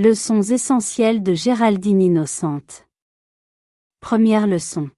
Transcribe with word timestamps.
Leçons 0.00 0.42
essentielles 0.42 1.24
de 1.24 1.34
Géraldine 1.34 2.00
Innocente. 2.00 2.86
Première 3.98 4.46
leçon. 4.46 4.90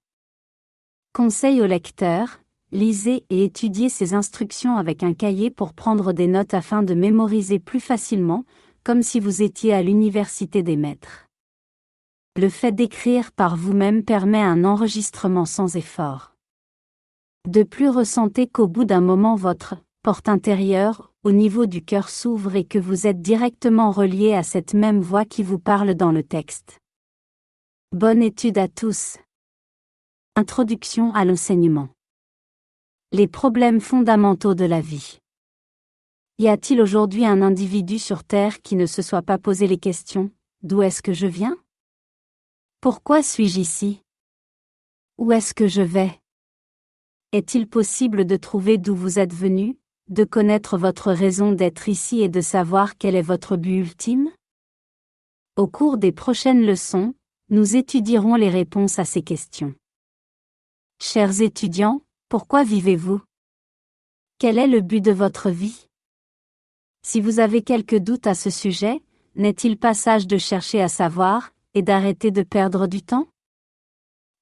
Conseil 1.11 1.59
au 1.59 1.65
lecteur, 1.65 2.39
lisez 2.71 3.25
et 3.31 3.43
étudiez 3.43 3.89
ces 3.89 4.13
instructions 4.13 4.77
avec 4.77 5.01
un 5.01 5.15
cahier 5.15 5.49
pour 5.49 5.73
prendre 5.73 6.13
des 6.13 6.27
notes 6.27 6.53
afin 6.53 6.83
de 6.83 6.93
mémoriser 6.93 7.57
plus 7.57 7.79
facilement, 7.79 8.45
comme 8.83 9.01
si 9.01 9.19
vous 9.19 9.41
étiez 9.41 9.73
à 9.73 9.81
l'université 9.81 10.61
des 10.61 10.75
maîtres. 10.77 11.25
Le 12.37 12.49
fait 12.49 12.71
d'écrire 12.71 13.31
par 13.31 13.55
vous-même 13.55 14.03
permet 14.03 14.43
un 14.43 14.63
enregistrement 14.63 15.47
sans 15.47 15.77
effort. 15.77 16.35
De 17.49 17.63
plus 17.63 17.89
ressentez 17.89 18.45
qu'au 18.45 18.67
bout 18.67 18.85
d'un 18.85 19.01
moment 19.01 19.33
votre 19.33 19.77
porte 20.01 20.29
intérieure, 20.29 21.11
au 21.23 21.31
niveau 21.31 21.67
du 21.67 21.83
cœur 21.83 22.09
s'ouvre 22.09 22.55
et 22.55 22.65
que 22.65 22.79
vous 22.79 23.05
êtes 23.05 23.21
directement 23.21 23.91
relié 23.91 24.33
à 24.33 24.41
cette 24.41 24.73
même 24.73 24.99
voix 24.99 25.25
qui 25.25 25.43
vous 25.43 25.59
parle 25.59 25.93
dans 25.93 26.11
le 26.11 26.23
texte. 26.23 26.79
Bonne 27.91 28.23
étude 28.23 28.57
à 28.57 28.67
tous. 28.67 29.17
Introduction 30.35 31.13
à 31.13 31.23
l'enseignement. 31.23 31.89
Les 33.11 33.27
problèmes 33.27 33.79
fondamentaux 33.79 34.55
de 34.55 34.65
la 34.65 34.81
vie. 34.81 35.19
Y 36.39 36.47
a-t-il 36.47 36.81
aujourd'hui 36.81 37.25
un 37.25 37.43
individu 37.43 37.99
sur 37.99 38.23
Terre 38.23 38.61
qui 38.61 38.75
ne 38.75 38.87
se 38.87 39.03
soit 39.03 39.21
pas 39.21 39.37
posé 39.37 39.67
les 39.67 39.77
questions 39.77 40.31
D'où 40.63 40.81
est-ce 40.81 41.03
que 41.03 41.13
je 41.13 41.27
viens? 41.27 41.57
Pourquoi 42.79 43.21
suis-je 43.21 43.59
ici? 43.59 44.01
Où 45.19 45.31
est-ce 45.31 45.53
que 45.53 45.67
je 45.67 45.83
vais? 45.83 46.19
Est-il 47.33 47.67
possible 47.67 48.25
de 48.25 48.37
trouver 48.37 48.79
d'où 48.79 48.95
vous 48.95 49.19
êtes 49.19 49.33
venu? 49.33 49.77
De 50.11 50.25
connaître 50.25 50.77
votre 50.77 51.13
raison 51.13 51.53
d'être 51.53 51.87
ici 51.87 52.21
et 52.21 52.27
de 52.27 52.41
savoir 52.41 52.97
quel 52.97 53.15
est 53.15 53.21
votre 53.21 53.55
but 53.55 53.77
ultime? 53.77 54.29
Au 55.55 55.67
cours 55.67 55.97
des 55.97 56.11
prochaines 56.11 56.65
leçons, 56.65 57.15
nous 57.49 57.77
étudierons 57.77 58.35
les 58.35 58.49
réponses 58.49 58.99
à 58.99 59.05
ces 59.05 59.21
questions. 59.21 59.73
Chers 61.01 61.41
étudiants, 61.41 62.01
pourquoi 62.27 62.65
vivez-vous? 62.65 63.21
Quel 64.37 64.57
est 64.57 64.67
le 64.67 64.81
but 64.81 64.99
de 64.99 65.11
votre 65.11 65.49
vie? 65.49 65.87
Si 67.03 67.21
vous 67.21 67.39
avez 67.39 67.61
quelques 67.61 67.97
doutes 67.97 68.27
à 68.27 68.35
ce 68.35 68.49
sujet, 68.49 69.01
n'est-il 69.35 69.77
pas 69.77 69.93
sage 69.93 70.27
de 70.27 70.37
chercher 70.37 70.81
à 70.81 70.89
savoir, 70.89 71.53
et 71.73 71.83
d'arrêter 71.83 72.31
de 72.31 72.43
perdre 72.43 72.85
du 72.87 73.01
temps? 73.01 73.29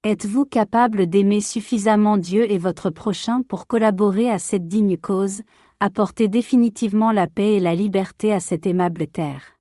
Êtes-vous 0.06 0.46
capable 0.46 1.08
d'aimer 1.08 1.42
suffisamment 1.42 2.16
Dieu 2.16 2.50
et 2.50 2.58
votre 2.58 2.90
prochain 2.90 3.42
pour 3.42 3.68
collaborer 3.68 4.30
à 4.32 4.40
cette 4.40 4.70
digne 4.70 4.96
cause, 4.96 5.42
apporter 5.82 6.30
définitivement 6.30 7.12
la 7.12 7.28
paix 7.28 7.56
et 7.56 7.60
la 7.60 7.76
liberté 7.76 8.32
à 8.32 8.40
cette 8.40 8.66
aimable 8.66 9.08
terre? 9.08 9.58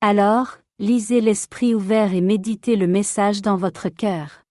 Alors, 0.00 0.58
lisez 0.78 1.20
l'esprit 1.20 1.74
ouvert 1.74 2.14
et 2.14 2.20
méditez 2.20 2.76
le 2.76 2.86
message 2.86 3.42
dans 3.42 3.56
votre 3.56 3.88
cœur. 3.88 4.44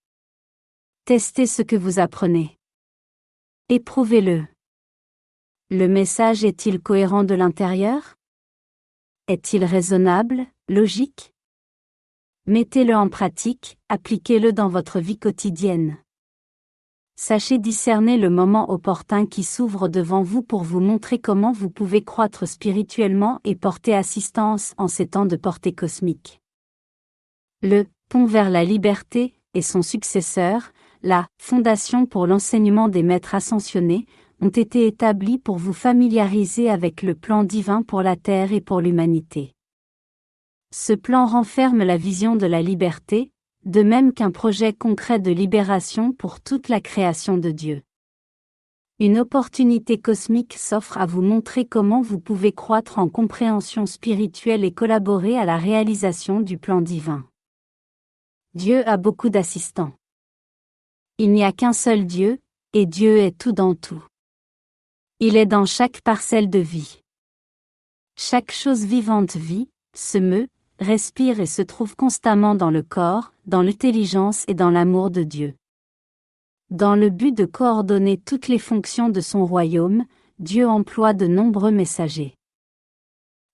Testez 1.06 1.48
ce 1.48 1.62
que 1.62 1.78
vous 1.78 2.00
apprenez. 2.00 2.58
Éprouvez-le. 3.70 4.45
Le 5.70 5.88
message 5.88 6.44
est-il 6.44 6.82
cohérent 6.82 7.23
de 7.23 7.34
l'intérieur? 7.34 8.16
Est-il 9.30 9.64
raisonnable, 9.64 10.48
logique? 10.67 11.34
Mettez-le 12.48 12.94
en 12.96 13.10
pratique, 13.10 13.80
appliquez-le 13.90 14.54
dans 14.54 14.68
votre 14.68 15.00
vie 15.00 15.18
quotidienne. 15.18 15.98
Sachez 17.16 17.58
discerner 17.58 18.20
le 18.20 18.30
moment 18.30 18.70
opportun 18.70 19.26
qui 19.26 19.44
s'ouvre 19.44 19.88
devant 19.88 20.22
vous 20.22 20.44
pour 20.44 20.62
vous 20.62 20.80
montrer 20.80 21.18
comment 21.18 21.52
vous 21.52 21.72
pouvez 21.72 22.04
croître 22.04 22.48
spirituellement 22.48 23.40
et 23.46 23.56
porter 23.56 23.96
assistance 23.96 24.76
en 24.78 24.88
ces 24.88 25.08
temps 25.08 25.26
de 25.26 25.36
portée 25.36 25.73
cosmique. 25.73 26.40
Le 27.64 27.86
Pont 28.10 28.28
vers 28.28 28.52
la 28.52 28.64
liberté 28.64 29.34
et 29.56 29.64
son 29.64 29.82
successeur, 29.82 30.72
la 31.02 31.26
Fondation 31.42 32.06
pour 32.06 32.28
l'enseignement 32.28 32.90
des 32.90 33.02
maîtres 33.02 33.34
ascensionnés, 33.34 34.05
ont 34.39 34.50
été 34.50 34.86
établis 34.86 35.39
pour 35.39 35.58
vous 35.58 35.73
familiariser 35.73 36.70
avec 36.70 37.02
le 37.02 37.16
plan 37.16 37.44
divin 37.44 37.82
pour 37.82 38.04
la 38.04 38.16
Terre 38.16 38.54
et 38.54 38.61
pour 38.61 38.82
l'humanité. 38.82 39.55
Ce 40.77 40.91
plan 40.91 41.25
renferme 41.25 41.83
la 41.83 41.95
vision 41.95 42.36
de 42.36 42.45
la 42.45 42.61
liberté, 42.61 43.31
de 43.63 43.81
même 43.81 44.11
qu'un 44.11 44.30
projet 44.30 44.73
concret 44.73 45.19
de 45.19 45.31
libération 45.31 46.11
pour 46.11 46.41
toute 46.41 46.67
la 46.67 46.81
création 46.81 47.37
de 47.37 47.49
Dieu. 47.49 47.81
Une 48.99 49.17
opportunité 49.17 49.97
cosmique 50.02 50.53
s'offre 50.58 50.97
à 50.97 51.05
vous 51.05 51.21
montrer 51.21 51.65
comment 51.65 52.02
vous 52.02 52.19
pouvez 52.19 52.52
croître 52.52 52.99
en 52.99 53.08
compréhension 53.08 53.86
spirituelle 53.86 54.65
et 54.65 54.73
collaborer 54.73 55.37
à 55.37 55.45
la 55.45 55.55
réalisation 55.55 56.41
du 56.41 56.58
plan 56.58 56.81
divin. 56.81 57.25
Dieu 58.53 58.86
a 58.86 58.97
beaucoup 58.97 59.30
d'assistants. 59.30 59.93
Il 61.19 61.31
n'y 61.31 61.45
a 61.45 61.53
qu'un 61.53 61.71
seul 61.71 62.05
Dieu, 62.05 62.37
et 62.73 62.86
Dieu 62.86 63.19
est 63.19 63.37
tout 63.37 63.53
dans 63.53 63.75
tout. 63.75 64.03
Il 65.21 65.37
est 65.37 65.45
dans 65.45 65.65
chaque 65.65 66.02
parcelle 66.02 66.49
de 66.49 66.59
vie. 66.59 66.99
Chaque 68.17 68.52
chose 68.52 68.83
vivante 68.83 69.37
vit, 69.37 69.69
se 69.93 70.17
meut, 70.17 70.49
respire 70.80 71.39
et 71.39 71.45
se 71.45 71.61
trouve 71.61 71.95
constamment 71.95 72.55
dans 72.55 72.71
le 72.71 72.81
corps, 72.81 73.33
dans 73.45 73.61
l'intelligence 73.61 74.43
et 74.47 74.53
dans 74.53 74.69
l'amour 74.69 75.09
de 75.09 75.23
Dieu. 75.23 75.53
Dans 76.69 76.95
le 76.95 77.09
but 77.09 77.36
de 77.36 77.45
coordonner 77.45 78.17
toutes 78.17 78.47
les 78.47 78.59
fonctions 78.59 79.09
de 79.09 79.21
son 79.21 79.45
royaume, 79.45 80.05
Dieu 80.39 80.67
emploie 80.67 81.13
de 81.13 81.27
nombreux 81.27 81.71
messagers. 81.71 82.33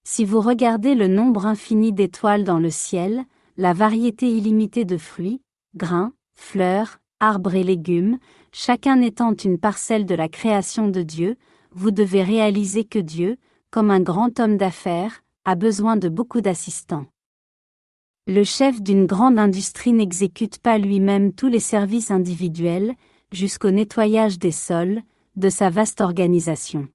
Si 0.03 0.25
vous 0.25 0.41
regardez 0.41 0.95
le 0.95 1.07
nombre 1.07 1.45
infini 1.45 1.93
d'étoiles 1.93 2.43
dans 2.43 2.57
le 2.57 2.71
ciel, 2.71 3.25
la 3.57 3.73
variété 3.73 4.27
illimitée 4.27 4.85
de 4.85 4.97
fruits, 4.97 5.41
grains, 5.75 6.13
fleurs, 6.33 6.99
arbres 7.19 7.53
et 7.53 7.63
légumes, 7.63 8.17
chacun 8.51 8.99
étant 9.01 9.35
une 9.35 9.59
parcelle 9.59 10.05
de 10.05 10.15
la 10.15 10.27
création 10.27 10.87
de 10.87 11.03
Dieu, 11.03 11.37
vous 11.71 11.91
devez 11.91 12.23
réaliser 12.23 12.83
que 12.83 12.97
Dieu, 12.97 13.37
comme 13.69 13.91
un 13.91 14.01
grand 14.01 14.39
homme 14.39 14.57
d'affaires, 14.57 15.21
a 15.45 15.55
besoin 15.55 15.97
de 15.97 16.09
beaucoup 16.09 16.41
d'assistants. 16.41 17.05
Le 18.27 18.43
chef 18.43 18.83
d'une 18.83 19.07
grande 19.07 19.39
industrie 19.39 19.93
n'exécute 19.93 20.59
pas 20.59 20.77
lui-même 20.77 21.33
tous 21.33 21.47
les 21.47 21.59
services 21.59 22.11
individuels, 22.11 22.93
jusqu'au 23.31 23.71
nettoyage 23.71 24.37
des 24.37 24.51
sols, 24.51 25.01
de 25.35 25.49
sa 25.49 25.71
vaste 25.71 26.01
organisation. 26.01 26.87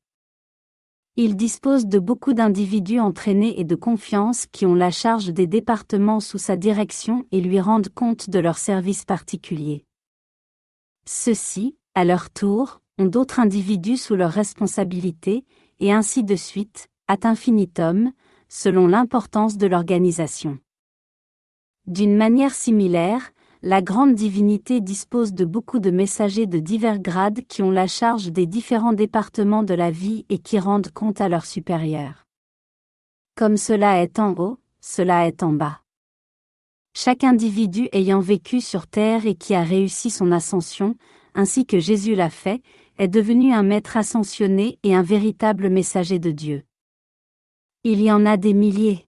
Il 1.17 1.35
dispose 1.35 1.87
de 1.87 1.99
beaucoup 1.99 2.33
d'individus 2.33 3.01
entraînés 3.01 3.59
et 3.59 3.65
de 3.65 3.75
confiance 3.75 4.47
qui 4.47 4.67
ont 4.67 4.77
la 4.77 4.93
charge 4.93 5.33
des 5.33 5.49
départements 5.49 6.21
sous 6.21 6.39
sa 6.39 6.57
direction 6.57 7.25
et 7.33 7.41
lui 7.41 7.59
rendent 7.59 7.89
compte 7.89 8.31
de 8.31 8.39
leurs 8.39 8.59
services 8.59 9.05
particuliers. 9.05 9.85
Ceux-ci, 11.09 11.77
à 11.95 12.05
leur 12.05 12.31
tour, 12.31 12.83
ont 12.99 13.07
d'autres 13.07 13.41
individus 13.41 13.97
sous 13.97 14.15
leur 14.15 14.31
responsabilité, 14.31 15.45
et 15.81 15.93
ainsi 15.93 16.23
de 16.23 16.37
suite, 16.37 16.87
ad 17.09 17.27
infinitum, 17.27 18.13
selon 18.49 18.87
l'importance 18.87 19.57
de 19.57 19.67
l'organisation. 19.67 20.59
D'une 21.87 22.17
manière 22.17 22.55
similaire, 22.55 23.31
la 23.63 23.81
grande 23.81 24.15
divinité 24.15 24.81
dispose 24.81 25.33
de 25.33 25.45
beaucoup 25.45 25.79
de 25.79 25.91
messagers 25.91 26.47
de 26.47 26.59
divers 26.59 26.99
grades 26.99 27.47
qui 27.47 27.63
ont 27.63 27.71
la 27.71 27.87
charge 27.87 28.33
des 28.33 28.47
différents 28.47 28.93
départements 28.93 29.63
de 29.63 29.75
la 29.75 29.93
vie 29.93 30.27
et 30.29 30.39
qui 30.39 30.59
rendent 30.59 30.91
compte 30.91 31.21
à 31.21 31.29
leurs 31.29 31.47
supérieurs. 31.47 32.27
Comme 33.37 33.57
cela 33.57 34.03
est 34.03 34.19
en 34.19 34.35
haut, 34.35 34.59
cela 34.81 35.29
est 35.29 35.45
en 35.45 35.53
bas. 35.53 35.81
Chaque 36.93 37.23
individu 37.23 37.89
ayant 37.93 38.21
vécu 38.21 38.61
sur 38.61 38.89
terre 38.89 39.25
et 39.25 39.37
qui 39.37 39.55
a 39.55 39.63
réussi 39.63 40.11
son 40.11 40.33
ascension, 40.33 40.97
ainsi 41.35 41.67
que 41.67 41.79
Jésus 41.79 42.15
l'a 42.15 42.31
fait, 42.31 42.63
est 42.99 43.09
devenu 43.09 43.53
un 43.53 43.63
maître 43.63 43.97
ascensionné 43.97 44.79
et 44.83 44.95
un 44.95 45.03
véritable 45.03 45.69
messager 45.69 46.19
de 46.19 46.31
Dieu. 46.31 46.65
Il 47.85 48.01
y 48.01 48.11
en 48.11 48.27
a 48.27 48.37
des 48.37 48.55
milliers. 48.55 49.06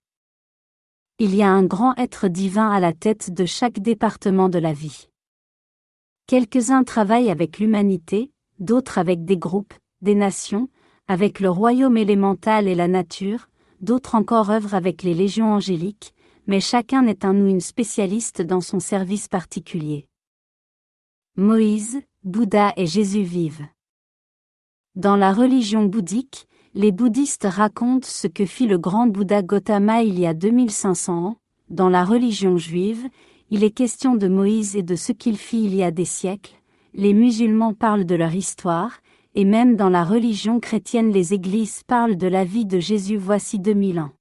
Il 1.21 1.35
y 1.35 1.43
a 1.43 1.51
un 1.51 1.65
grand 1.65 1.97
être 1.97 2.29
divin 2.29 2.71
à 2.71 2.79
la 2.79 2.93
tête 2.93 3.35
de 3.35 3.45
chaque 3.45 3.81
département 3.81 4.49
de 4.49 4.61
la 4.61 4.73
vie. 4.73 5.09
Quelques-uns 6.29 6.85
travaillent 6.85 7.33
avec 7.33 7.59
l'humanité, 7.59 8.31
d'autres 8.61 8.99
avec 8.99 9.25
des 9.25 9.37
groupes, 9.37 9.75
des 10.01 10.15
nations, 10.15 10.69
avec 11.09 11.41
le 11.41 11.51
royaume 11.51 11.97
élémental 11.97 12.69
et 12.69 12.77
la 12.77 12.87
nature, 12.87 13.49
d'autres 13.81 14.15
encore 14.15 14.51
œuvrent 14.51 14.75
avec 14.75 15.03
les 15.03 15.13
légions 15.13 15.53
angéliques, 15.53 16.15
mais 16.47 16.61
chacun 16.61 17.05
est 17.09 17.25
un 17.25 17.35
ou 17.35 17.49
une 17.49 17.61
spécialiste 17.61 18.41
dans 18.41 18.61
son 18.61 18.79
service 18.79 19.27
particulier. 19.27 20.07
Moïse, 21.35 22.01
Bouddha 22.23 22.75
et 22.77 22.87
Jésus 22.87 23.23
vivent. 23.23 23.67
Dans 24.95 25.17
la 25.17 25.33
religion 25.33 25.85
bouddhique, 25.85 26.47
les 26.75 26.93
bouddhistes 26.93 27.47
racontent 27.49 28.07
ce 28.07 28.27
que 28.27 28.45
fit 28.45 28.67
le 28.67 28.79
grand 28.79 29.07
Bouddha 29.07 29.43
Gautama 29.43 30.03
il 30.03 30.19
y 30.19 30.27
a 30.27 30.35
2500 30.35 31.27
ans. 31.27 31.37
Dans 31.71 31.89
la 31.89 32.05
religion 32.05 32.57
juive, 32.57 33.09
il 33.51 33.65
est 33.65 33.71
question 33.71 34.15
de 34.15 34.29
Moïse 34.29 34.77
et 34.77 34.83
de 34.83 34.95
ce 34.95 35.13
qu'il 35.13 35.39
fit 35.39 35.65
il 35.65 35.75
y 35.75 35.83
a 35.83 35.91
des 35.91 36.05
siècles. 36.05 36.55
Les 36.95 37.15
musulmans 37.15 37.75
parlent 37.75 38.05
de 38.05 38.15
leur 38.15 38.35
histoire, 38.35 39.01
et 39.35 39.45
même 39.45 39.77
dans 39.77 39.89
la 39.89 40.05
religion 40.05 40.61
chrétienne 40.61 41.11
les 41.11 41.33
églises 41.33 41.83
parlent 41.87 42.17
de 42.17 42.27
la 42.27 42.45
vie 42.45 42.67
de 42.67 42.79
Jésus 42.79 43.17
voici 43.17 43.59
2000 43.59 44.01
ans. 44.01 44.13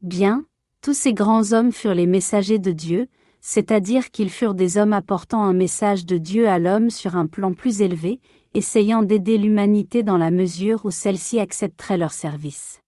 Bien, 0.00 0.44
tous 0.80 0.94
ces 0.94 1.12
grands 1.12 1.52
hommes 1.52 1.72
furent 1.72 1.94
les 1.94 2.06
messagers 2.06 2.58
de 2.58 2.72
Dieu, 2.72 3.08
c'est-à-dire 3.40 4.10
qu'ils 4.10 4.30
furent 4.30 4.54
des 4.54 4.78
hommes 4.78 4.92
apportant 4.92 5.42
un 5.42 5.52
message 5.52 6.04
de 6.06 6.18
Dieu 6.18 6.48
à 6.48 6.58
l'homme 6.58 6.90
sur 6.90 7.16
un 7.16 7.26
plan 7.26 7.52
plus 7.52 7.80
élevé, 7.80 8.20
essayant 8.58 9.04
d'aider 9.04 9.38
l'humanité 9.38 10.02
dans 10.02 10.18
la 10.18 10.32
mesure 10.32 10.84
où 10.84 10.90
celle-ci 10.90 11.38
accepterait 11.38 11.96
leur 11.96 12.12
service. 12.12 12.80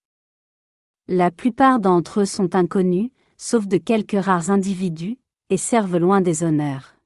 La 1.06 1.30
plupart 1.30 1.78
d'entre 1.78 2.22
eux 2.22 2.24
sont 2.26 2.56
inconnus, 2.56 3.10
sauf 3.36 3.68
de 3.68 3.78
quelques 3.78 4.20
rares 4.20 4.50
individus, 4.50 5.18
et 5.48 5.56
servent 5.56 5.96
loin 5.96 6.20
des 6.20 6.42
honneurs. 6.42 6.96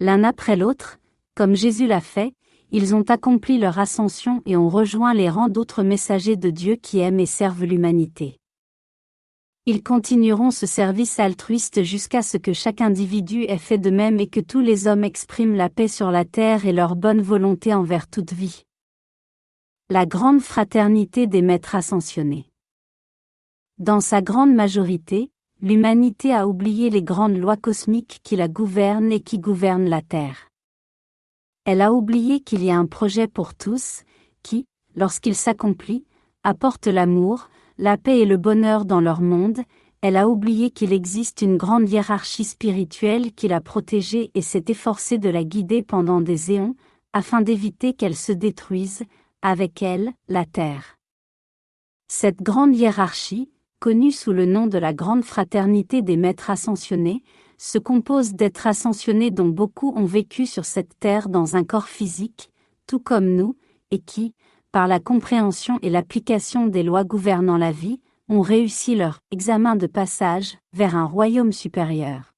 L'un 0.00 0.24
après 0.24 0.56
l'autre, 0.56 0.98
comme 1.36 1.54
Jésus 1.54 1.86
l'a 1.86 2.00
fait, 2.00 2.34
ils 2.72 2.96
ont 2.96 3.04
accompli 3.08 3.58
leur 3.58 3.78
ascension 3.78 4.42
et 4.44 4.56
ont 4.56 4.68
rejoint 4.68 5.14
les 5.14 5.30
rangs 5.30 5.48
d'autres 5.48 5.84
messagers 5.84 6.36
de 6.36 6.50
Dieu 6.50 6.74
qui 6.74 6.98
aiment 6.98 7.20
et 7.20 7.26
servent 7.26 7.64
l'humanité. 7.64 8.38
Ils 9.68 9.82
continueront 9.82 10.52
ce 10.52 10.64
service 10.64 11.18
altruiste 11.18 11.82
jusqu'à 11.82 12.22
ce 12.22 12.36
que 12.36 12.52
chaque 12.52 12.80
individu 12.80 13.42
ait 13.42 13.58
fait 13.58 13.78
de 13.78 13.90
même 13.90 14.20
et 14.20 14.28
que 14.28 14.38
tous 14.38 14.60
les 14.60 14.86
hommes 14.86 15.02
expriment 15.02 15.56
la 15.56 15.68
paix 15.68 15.88
sur 15.88 16.12
la 16.12 16.24
terre 16.24 16.66
et 16.66 16.72
leur 16.72 16.94
bonne 16.94 17.20
volonté 17.20 17.74
envers 17.74 18.06
toute 18.06 18.32
vie. 18.32 18.62
La 19.90 20.06
grande 20.06 20.40
fraternité 20.40 21.26
des 21.26 21.42
maîtres 21.42 21.74
ascensionnés. 21.74 22.48
Dans 23.78 24.00
sa 24.00 24.22
grande 24.22 24.54
majorité, 24.54 25.32
l'humanité 25.60 26.32
a 26.32 26.46
oublié 26.46 26.88
les 26.88 27.02
grandes 27.02 27.36
lois 27.36 27.56
cosmiques 27.56 28.20
qui 28.22 28.36
la 28.36 28.46
gouvernent 28.46 29.10
et 29.10 29.20
qui 29.20 29.40
gouvernent 29.40 29.88
la 29.88 30.00
Terre. 30.00 30.48
Elle 31.64 31.80
a 31.80 31.92
oublié 31.92 32.38
qu'il 32.38 32.62
y 32.62 32.70
a 32.70 32.78
un 32.78 32.86
projet 32.86 33.26
pour 33.26 33.56
tous, 33.56 34.04
qui, 34.44 34.64
lorsqu'il 34.94 35.34
s'accomplit, 35.34 36.04
apporte 36.44 36.86
l'amour, 36.86 37.48
la 37.78 37.96
paix 37.96 38.20
et 38.20 38.26
le 38.26 38.36
bonheur 38.36 38.84
dans 38.84 39.00
leur 39.00 39.20
monde, 39.20 39.60
elle 40.00 40.16
a 40.16 40.28
oublié 40.28 40.70
qu'il 40.70 40.92
existe 40.92 41.42
une 41.42 41.56
grande 41.56 41.88
hiérarchie 41.88 42.44
spirituelle 42.44 43.32
qui 43.32 43.48
l'a 43.48 43.60
protégée 43.60 44.30
et 44.34 44.42
s'est 44.42 44.64
efforcée 44.68 45.18
de 45.18 45.28
la 45.28 45.44
guider 45.44 45.82
pendant 45.82 46.20
des 46.20 46.52
éons, 46.52 46.76
afin 47.12 47.40
d'éviter 47.40 47.92
qu'elle 47.94 48.16
se 48.16 48.32
détruise, 48.32 49.02
avec 49.42 49.82
elle, 49.82 50.12
la 50.28 50.44
Terre. 50.44 50.96
Cette 52.08 52.42
grande 52.42 52.76
hiérarchie, 52.76 53.50
connue 53.80 54.12
sous 54.12 54.32
le 54.32 54.46
nom 54.46 54.66
de 54.66 54.78
la 54.78 54.92
Grande 54.92 55.24
Fraternité 55.24 56.02
des 56.02 56.16
Maîtres 56.16 56.50
Ascensionnés, 56.50 57.22
se 57.58 57.78
compose 57.78 58.34
d'êtres 58.34 58.66
ascensionnés 58.66 59.30
dont 59.30 59.48
beaucoup 59.48 59.92
ont 59.96 60.04
vécu 60.04 60.46
sur 60.46 60.64
cette 60.64 60.98
terre 60.98 61.28
dans 61.28 61.56
un 61.56 61.64
corps 61.64 61.88
physique, 61.88 62.50
tout 62.86 63.00
comme 63.00 63.34
nous, 63.34 63.56
et 63.90 63.98
qui, 63.98 64.34
par 64.76 64.88
la 64.88 65.00
compréhension 65.00 65.78
et 65.80 65.88
l'application 65.88 66.66
des 66.66 66.82
lois 66.82 67.02
gouvernant 67.02 67.56
la 67.56 67.72
vie, 67.72 67.98
ont 68.28 68.42
réussi 68.42 68.94
leur 68.94 69.20
examen 69.30 69.74
de 69.74 69.86
passage 69.86 70.58
vers 70.74 70.94
un 70.94 71.06
royaume 71.06 71.50
supérieur. 71.50 72.34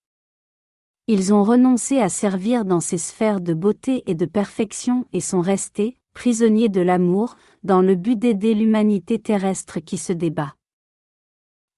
Ils 1.09 1.35
ont 1.35 1.43
renoncé 1.43 1.99
à 1.99 2.09
servir 2.09 2.65
dans 2.65 2.79
ces 2.79 2.97
sphères 2.97 3.41
de 3.41 3.55
beauté 3.55 4.05
et 4.07 4.15
de 4.15 4.25
perfection 4.25 5.05
et 5.13 5.19
sont 5.19 5.41
restés, 5.41 5.97
prisonniers 6.15 6.69
de 6.69 6.81
l'amour, 6.81 7.35
dans 7.65 7.83
le 7.83 7.97
but 7.97 8.17
d'aider 8.17 8.55
l'humanité 8.55 9.19
terrestre 9.19 9.81
qui 9.81 9.99
se 9.99 10.13
débat. 10.13 10.55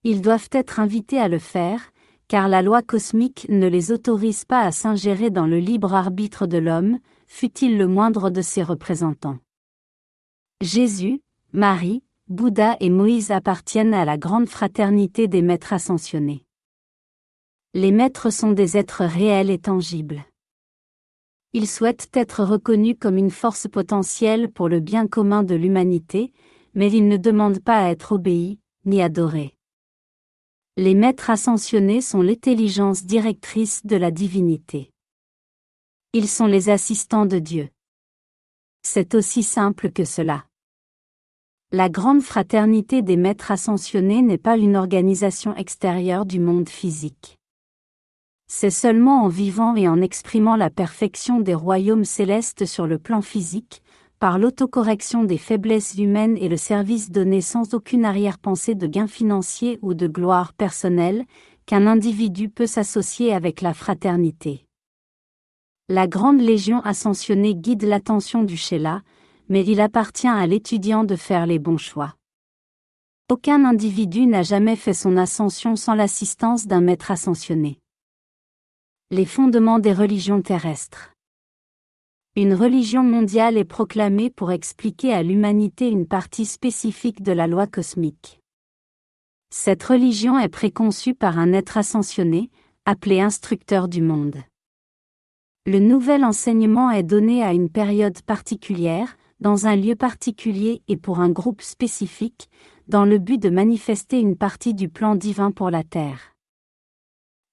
Ils 0.05 0.21
doivent 0.21 0.51
être 0.53 0.79
invités 0.79 1.19
à 1.19 1.29
le 1.29 1.39
faire, 1.39 1.91
car 2.29 2.49
la 2.49 2.61
loi 2.61 2.83
cosmique 2.83 3.47
ne 3.49 3.67
les 3.67 3.93
autorise 3.93 4.45
pas 4.45 4.61
à 4.61 4.73
s'ingérer 4.73 5.31
dans 5.31 5.47
le 5.47 5.59
libre 5.59 5.95
arbitre 5.95 6.47
de 6.47 6.59
l'homme, 6.59 6.99
fût-il 7.27 7.79
le 7.79 7.87
moindre 7.87 8.29
de 8.29 8.43
ses 8.43 8.63
représentants. 8.63 9.39
Jésus, 10.63 11.23
Marie, 11.55 12.03
Bouddha 12.29 12.77
et 12.81 12.91
Moïse 12.91 13.31
appartiennent 13.31 13.95
à 13.95 14.05
la 14.05 14.19
grande 14.19 14.47
fraternité 14.47 15.27
des 15.27 15.41
maîtres 15.41 15.73
ascensionnés. 15.73 16.45
Les 17.73 17.93
maîtres 17.93 18.29
sont 18.29 18.53
des 18.53 18.77
êtres 18.77 19.05
réels 19.05 19.49
et 19.49 19.59
tangibles. 19.59 20.23
Ils 21.55 21.67
souhaitent 21.67 22.11
être 22.13 22.45
reconnus 22.45 22.97
comme 23.01 23.17
une 23.17 23.31
force 23.31 23.69
potentielle 23.69 24.53
pour 24.53 24.69
le 24.69 24.81
bien 24.81 25.07
commun 25.07 25.45
de 25.45 25.55
l'humanité, 25.55 26.31
mais 26.75 26.93
ils 26.93 27.09
ne 27.09 27.17
demandent 27.17 27.65
pas 27.65 27.87
à 27.87 27.91
être 27.91 28.13
obéis, 28.13 28.59
ni 28.85 29.01
adorés. 29.01 29.57
Les 30.77 30.95
maîtres 30.95 31.31
ascensionnés 31.31 32.03
sont 32.03 32.21
l'intelligence 32.21 33.05
directrice 33.05 33.87
de 33.87 33.97
la 33.97 34.11
divinité. 34.11 34.93
Ils 36.13 36.29
sont 36.29 36.47
les 36.47 36.69
assistants 36.69 37.25
de 37.25 37.39
Dieu. 37.39 37.71
C'est 38.83 39.15
aussi 39.15 39.43
simple 39.43 39.91
que 39.91 40.05
cela. 40.05 40.45
La 41.73 41.89
grande 41.89 42.21
fraternité 42.21 43.01
des 43.01 43.17
maîtres 43.17 43.53
ascensionnés 43.53 44.23
n'est 44.23 44.39
pas 44.39 44.57
une 44.57 44.75
organisation 44.75 45.55
extérieure 45.55 46.27
du 46.27 46.41
monde 46.41 46.69
physique. 46.69 47.39
C'est 48.49 48.71
seulement 48.71 49.23
en 49.23 49.29
vivant 49.29 49.77
et 49.77 49.87
en 49.87 50.01
exprimant 50.01 50.57
la 50.57 50.69
perfection 50.69 51.39
des 51.39 51.55
royaumes 51.55 52.05
célestes 52.05 52.67
sur 52.67 52.89
le 52.89 52.99
plan 52.99 53.23
physique, 53.23 53.85
par 54.19 54.41
l'autocorrection 54.41 55.23
des 55.23 55.39
faiblesses 55.39 55.95
humaines 55.95 56.37
et 56.39 56.49
le 56.49 56.57
service 56.57 57.13
donné 57.13 57.41
sans 57.41 57.73
aucune 57.73 58.05
arrière-pensée 58.05 58.75
de 58.75 58.89
gain 58.89 59.07
financier 59.07 59.79
ou 59.81 59.95
de 59.95 60.09
gloire 60.09 60.55
personnelle, 60.55 61.25
qu'un 61.67 61.87
individu 61.87 62.49
peut 62.49 62.67
s'associer 62.67 63.33
avec 63.33 63.61
la 63.61 63.75
fraternité. 63.75 64.67
La 65.89 66.09
grande 66.09 66.41
légion 66.41 66.81
ascensionnée 66.81 67.55
guide 67.55 67.85
l'attention 67.85 68.43
du 68.43 68.57
Sheila, 68.57 69.03
mais 69.51 69.67
il 69.67 69.81
appartient 69.81 70.29
à 70.29 70.47
l'étudiant 70.47 71.03
de 71.05 71.17
faire 71.17 71.45
les 71.45 71.59
bons 71.59 71.77
choix. 71.77 72.15
Aucun 73.29 73.65
individu 73.65 74.27
n'a 74.27 74.43
jamais 74.43 74.77
fait 74.77 74.95
son 74.95 75.17
ascension 75.17 75.75
sans 75.77 75.95
l'assistance 75.95 76.67
d'un 76.67 76.81
maître 76.81 77.11
ascensionné. 77.11 77.81
Les 79.11 79.27
fondements 79.27 79.81
des 79.81 79.93
religions 79.93 80.41
terrestres. 80.41 81.13
Une 82.37 82.55
religion 82.55 83.03
mondiale 83.03 83.57
est 83.57 83.65
proclamée 83.65 84.31
pour 84.31 84.53
expliquer 84.53 85.13
à 85.13 85.25
l'humanité 85.25 85.89
une 85.89 86.07
partie 86.07 86.47
spécifique 86.47 87.21
de 87.21 87.33
la 87.33 87.49
loi 87.49 87.67
cosmique. 87.67 88.41
Cette 89.53 89.83
religion 89.83 90.39
est 90.39 90.49
préconçue 90.49 91.17
par 91.17 91.41
un 91.41 91.53
être 91.53 91.77
ascensionné, 91.77 92.53
appelé 92.85 93.21
instructeur 93.21 93.89
du 93.89 94.01
monde. 94.01 94.37
Le 95.67 95.81
nouvel 95.81 96.25
enseignement 96.25 96.93
est 96.93 97.03
donné 97.03 97.43
à 97.43 97.53
une 97.53 97.69
période 97.69 98.23
particulière, 98.23 99.17
dans 99.41 99.67
un 99.67 99.77
lieu 99.77 99.95
particulier 99.95 100.83
et 100.89 100.97
pour 100.97 101.21
un 101.21 101.31
groupe 101.31 101.63
spécifique, 101.63 102.49
dans 102.89 103.05
le 103.05 103.19
but 103.19 103.39
de 103.39 103.51
manifester 103.51 104.21
une 104.21 104.37
partie 104.37 104.75
du 104.75 104.89
plan 104.89 105.15
divin 105.15 105.51
pour 105.51 105.71
la 105.71 105.85
Terre. 105.85 106.35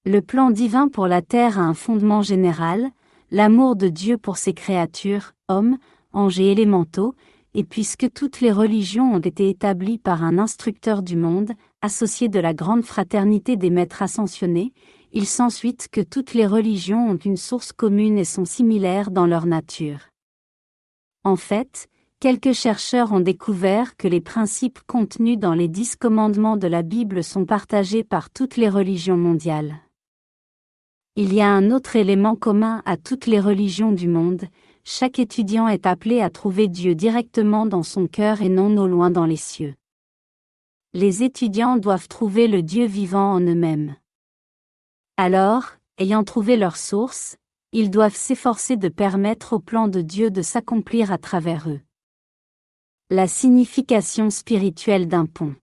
Le 0.05 0.21
plan 0.21 0.51
divin 0.51 0.87
pour 0.87 1.07
la 1.07 1.21
Terre 1.21 1.59
a 1.59 1.63
un 1.63 1.73
fondement 1.73 2.21
général, 2.21 2.89
l'amour 3.31 3.75
de 3.75 3.87
Dieu 3.87 4.17
pour 4.17 4.37
ses 4.37 4.53
créatures, 4.53 5.33
hommes, 5.47 5.77
anges 6.13 6.39
et 6.39 6.51
élémentaux, 6.51 7.13
et 7.53 7.63
puisque 7.63 8.11
toutes 8.13 8.41
les 8.41 8.51
religions 8.51 9.13
ont 9.13 9.19
été 9.19 9.49
établies 9.49 9.97
par 9.97 10.23
un 10.23 10.37
instructeur 10.37 11.01
du 11.01 11.15
monde, 11.15 11.51
associé 11.81 12.29
de 12.29 12.39
la 12.39 12.53
grande 12.53 12.83
fraternité 12.83 13.55
des 13.55 13.69
maîtres 13.69 14.01
ascensionnés, 14.01 14.73
il 15.13 15.25
s'ensuit 15.25 15.75
que 15.91 16.01
toutes 16.01 16.33
les 16.33 16.45
religions 16.45 17.09
ont 17.09 17.17
une 17.17 17.37
source 17.37 17.71
commune 17.71 18.17
et 18.17 18.25
sont 18.25 18.45
similaires 18.45 19.09
dans 19.09 19.25
leur 19.25 19.45
nature. 19.45 20.09
En 21.27 21.35
fait, 21.35 21.89
quelques 22.21 22.53
chercheurs 22.53 23.11
ont 23.11 23.19
découvert 23.19 23.97
que 23.97 24.07
les 24.07 24.21
principes 24.21 24.79
contenus 24.87 25.37
dans 25.37 25.53
les 25.53 25.67
dix 25.67 25.97
commandements 25.97 26.55
de 26.55 26.67
la 26.67 26.83
Bible 26.83 27.21
sont 27.21 27.43
partagés 27.43 28.05
par 28.05 28.29
toutes 28.29 28.55
les 28.55 28.69
religions 28.69 29.17
mondiales. 29.17 29.75
Il 31.17 31.33
y 31.33 31.41
a 31.41 31.49
un 31.49 31.69
autre 31.71 31.97
élément 31.97 32.37
commun 32.37 32.81
à 32.85 32.95
toutes 32.95 33.25
les 33.25 33.41
religions 33.41 33.91
du 33.91 34.07
monde, 34.07 34.45
chaque 34.85 35.19
étudiant 35.19 35.67
est 35.67 35.85
appelé 35.85 36.21
à 36.21 36.29
trouver 36.29 36.69
Dieu 36.69 36.95
directement 36.95 37.65
dans 37.65 37.83
son 37.83 38.07
cœur 38.07 38.41
et 38.41 38.47
non 38.47 38.77
au 38.77 38.87
loin 38.87 39.09
dans 39.09 39.25
les 39.25 39.35
cieux. 39.35 39.75
Les 40.93 41.23
étudiants 41.23 41.75
doivent 41.75 42.07
trouver 42.07 42.47
le 42.47 42.63
Dieu 42.63 42.85
vivant 42.85 43.33
en 43.33 43.41
eux-mêmes. 43.41 43.97
Alors, 45.17 45.73
ayant 45.97 46.23
trouvé 46.23 46.55
leur 46.55 46.77
source, 46.77 47.35
ils 47.79 47.91
doivent 47.91 48.15
s'efforcer 48.15 48.75
de 48.75 48.89
permettre 48.89 49.53
au 49.53 49.59
plan 49.59 49.87
de 49.87 50.01
Dieu 50.01 50.31
de 50.31 50.41
s'accomplir 50.41 51.11
à 51.11 51.19
travers 51.19 51.69
eux. 51.69 51.79
La 53.11 53.27
signification 53.27 54.31
spirituelle 54.31 55.07
d'un 55.07 55.27
pont. 55.27 55.53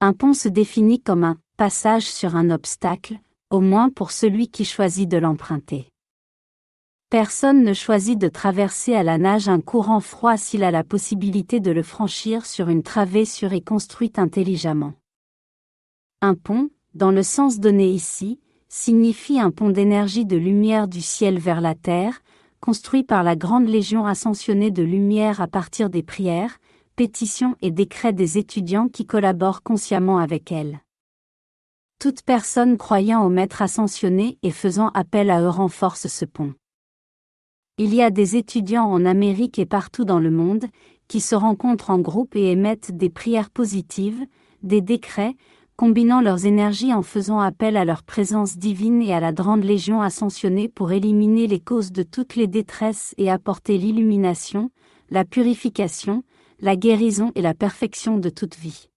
Un 0.00 0.12
pont 0.12 0.34
se 0.34 0.48
définit 0.48 1.00
comme 1.00 1.24
un 1.24 1.36
passage 1.56 2.08
sur 2.08 2.36
un 2.36 2.48
obstacle, 2.48 3.18
au 3.50 3.58
moins 3.60 3.90
pour 3.90 4.12
celui 4.12 4.46
qui 4.46 4.64
choisit 4.64 5.08
de 5.08 5.16
l'emprunter. 5.16 5.90
Personne 7.10 7.64
ne 7.64 7.72
choisit 7.72 8.16
de 8.16 8.28
traverser 8.28 8.94
à 8.94 9.02
la 9.02 9.18
nage 9.18 9.48
un 9.48 9.60
courant 9.60 9.98
froid 9.98 10.36
s'il 10.36 10.62
a 10.62 10.70
la 10.70 10.84
possibilité 10.84 11.58
de 11.58 11.72
le 11.72 11.82
franchir 11.82 12.46
sur 12.46 12.68
une 12.68 12.84
travée 12.84 13.24
sûre 13.24 13.52
et 13.52 13.62
construite 13.62 14.20
intelligemment. 14.20 14.94
Un 16.20 16.36
pont, 16.36 16.70
dans 16.94 17.10
le 17.10 17.24
sens 17.24 17.58
donné 17.58 17.90
ici, 17.90 18.38
signifie 18.76 19.38
un 19.38 19.52
pont 19.52 19.70
d'énergie 19.70 20.26
de 20.26 20.36
lumière 20.36 20.88
du 20.88 21.00
ciel 21.00 21.38
vers 21.38 21.60
la 21.60 21.76
terre, 21.76 22.22
construit 22.60 23.04
par 23.04 23.22
la 23.22 23.36
grande 23.36 23.68
légion 23.68 24.04
ascensionnée 24.04 24.72
de 24.72 24.82
lumière 24.82 25.40
à 25.40 25.46
partir 25.46 25.90
des 25.90 26.02
prières, 26.02 26.58
pétitions 26.96 27.54
et 27.62 27.70
décrets 27.70 28.12
des 28.12 28.36
étudiants 28.36 28.88
qui 28.88 29.06
collaborent 29.06 29.62
consciemment 29.62 30.18
avec 30.18 30.50
elle. 30.50 30.80
Toute 32.00 32.22
personne 32.22 32.76
croyant 32.76 33.24
au 33.24 33.28
maître 33.28 33.62
ascensionné 33.62 34.38
et 34.42 34.50
faisant 34.50 34.88
appel 34.88 35.30
à 35.30 35.40
eux 35.40 35.48
renforce 35.48 36.08
ce 36.08 36.24
pont. 36.24 36.52
Il 37.78 37.94
y 37.94 38.02
a 38.02 38.10
des 38.10 38.34
étudiants 38.34 38.86
en 38.86 39.04
Amérique 39.04 39.60
et 39.60 39.66
partout 39.66 40.04
dans 40.04 40.18
le 40.18 40.32
monde, 40.32 40.64
qui 41.06 41.20
se 41.20 41.36
rencontrent 41.36 41.90
en 41.90 42.00
groupe 42.00 42.34
et 42.34 42.50
émettent 42.50 42.90
des 42.90 43.08
prières 43.08 43.50
positives, 43.50 44.26
des 44.64 44.80
décrets, 44.80 45.36
combinant 45.76 46.20
leurs 46.20 46.46
énergies 46.46 46.92
en 46.92 47.02
faisant 47.02 47.40
appel 47.40 47.76
à 47.76 47.84
leur 47.84 48.02
présence 48.02 48.56
divine 48.56 49.02
et 49.02 49.12
à 49.12 49.20
la 49.20 49.32
grande 49.32 49.64
légion 49.64 50.02
ascensionnée 50.02 50.68
pour 50.68 50.92
éliminer 50.92 51.46
les 51.46 51.60
causes 51.60 51.92
de 51.92 52.02
toutes 52.02 52.36
les 52.36 52.46
détresses 52.46 53.14
et 53.18 53.30
apporter 53.30 53.76
l'illumination, 53.78 54.70
la 55.10 55.24
purification, 55.24 56.22
la 56.60 56.76
guérison 56.76 57.32
et 57.34 57.42
la 57.42 57.54
perfection 57.54 58.18
de 58.18 58.30
toute 58.30 58.56
vie. 58.56 58.88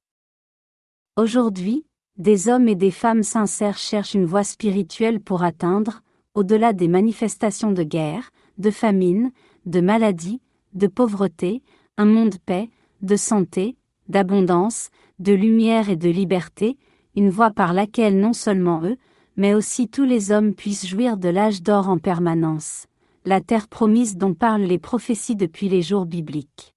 Aujourd'hui, 1.15 1.85
des 2.17 2.47
hommes 2.47 2.67
et 2.67 2.75
des 2.75 2.91
femmes 2.91 3.23
sincères 3.23 3.77
cherchent 3.77 4.13
une 4.13 4.25
voie 4.25 4.43
spirituelle 4.43 5.19
pour 5.19 5.43
atteindre, 5.43 6.01
au-delà 6.35 6.73
des 6.73 6.87
manifestations 6.87 7.71
de 7.71 7.83
guerre, 7.83 8.31
de 8.57 8.69
famine, 8.71 9.31
de 9.65 9.81
maladie, 9.81 10.41
de 10.73 10.87
pauvreté, 10.87 11.63
un 11.97 12.05
monde 12.05 12.35
paix, 12.45 12.69
de 13.01 13.15
santé, 13.15 13.75
d'abondance, 14.07 14.89
de 15.19 15.33
lumière 15.33 15.89
et 15.89 15.95
de 15.95 16.09
liberté, 16.09 16.77
une 17.15 17.29
voie 17.29 17.51
par 17.51 17.73
laquelle 17.73 18.19
non 18.19 18.33
seulement 18.33 18.83
eux, 18.83 18.97
mais 19.35 19.53
aussi 19.53 19.87
tous 19.87 20.03
les 20.03 20.31
hommes 20.31 20.53
puissent 20.53 20.87
jouir 20.87 21.17
de 21.17 21.29
l'âge 21.29 21.61
d'or 21.61 21.89
en 21.89 21.97
permanence, 21.97 22.87
la 23.25 23.41
terre 23.41 23.67
promise 23.67 24.17
dont 24.17 24.33
parlent 24.33 24.63
les 24.63 24.79
prophéties 24.79 25.35
depuis 25.35 25.69
les 25.69 25.81
jours 25.81 26.05
bibliques. 26.05 26.73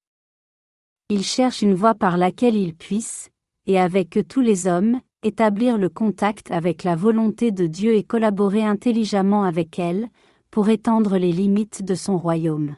Ils 1.08 1.24
cherchent 1.24 1.62
une 1.62 1.74
voie 1.74 1.94
par 1.94 2.16
laquelle 2.16 2.56
ils 2.56 2.74
puissent, 2.74 3.30
et 3.66 3.78
avec 3.78 4.16
eux 4.16 4.22
tous 4.22 4.40
les 4.40 4.66
hommes, 4.66 5.00
établir 5.22 5.76
le 5.76 5.88
contact 5.88 6.50
avec 6.50 6.84
la 6.84 6.96
volonté 6.96 7.50
de 7.50 7.66
Dieu 7.66 7.94
et 7.94 8.04
collaborer 8.04 8.62
intelligemment 8.62 9.44
avec 9.44 9.78
elle, 9.78 10.08
pour 10.50 10.68
étendre 10.68 11.16
les 11.16 11.32
limites 11.32 11.84
de 11.84 11.94
son 11.94 12.18
royaume. 12.18 12.76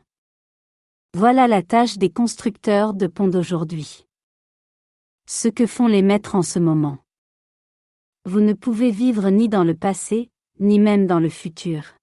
Voilà 1.15 1.47
la 1.47 1.63
tâche 1.63 1.99
des 1.99 2.11
constructeurs 2.11 2.95
de 2.95 3.07
ponts 3.07 3.29
d'aujourd'hui. 3.29 4.07
Ce 5.29 5.49
que 5.49 5.67
font 5.67 5.87
les 5.87 6.03
maîtres 6.03 6.35
en 6.35 6.43
ce 6.43 6.59
moment. 6.59 6.99
Vous 8.25 8.41
ne 8.41 8.55
pouvez 8.55 8.91
vivre 8.91 9.31
ni 9.31 9.49
dans 9.49 9.63
le 9.63 9.75
passé, 9.75 10.31
ni 10.59 10.79
même 10.79 11.07
dans 11.07 11.21
le 11.21 11.29
futur. 11.29 11.95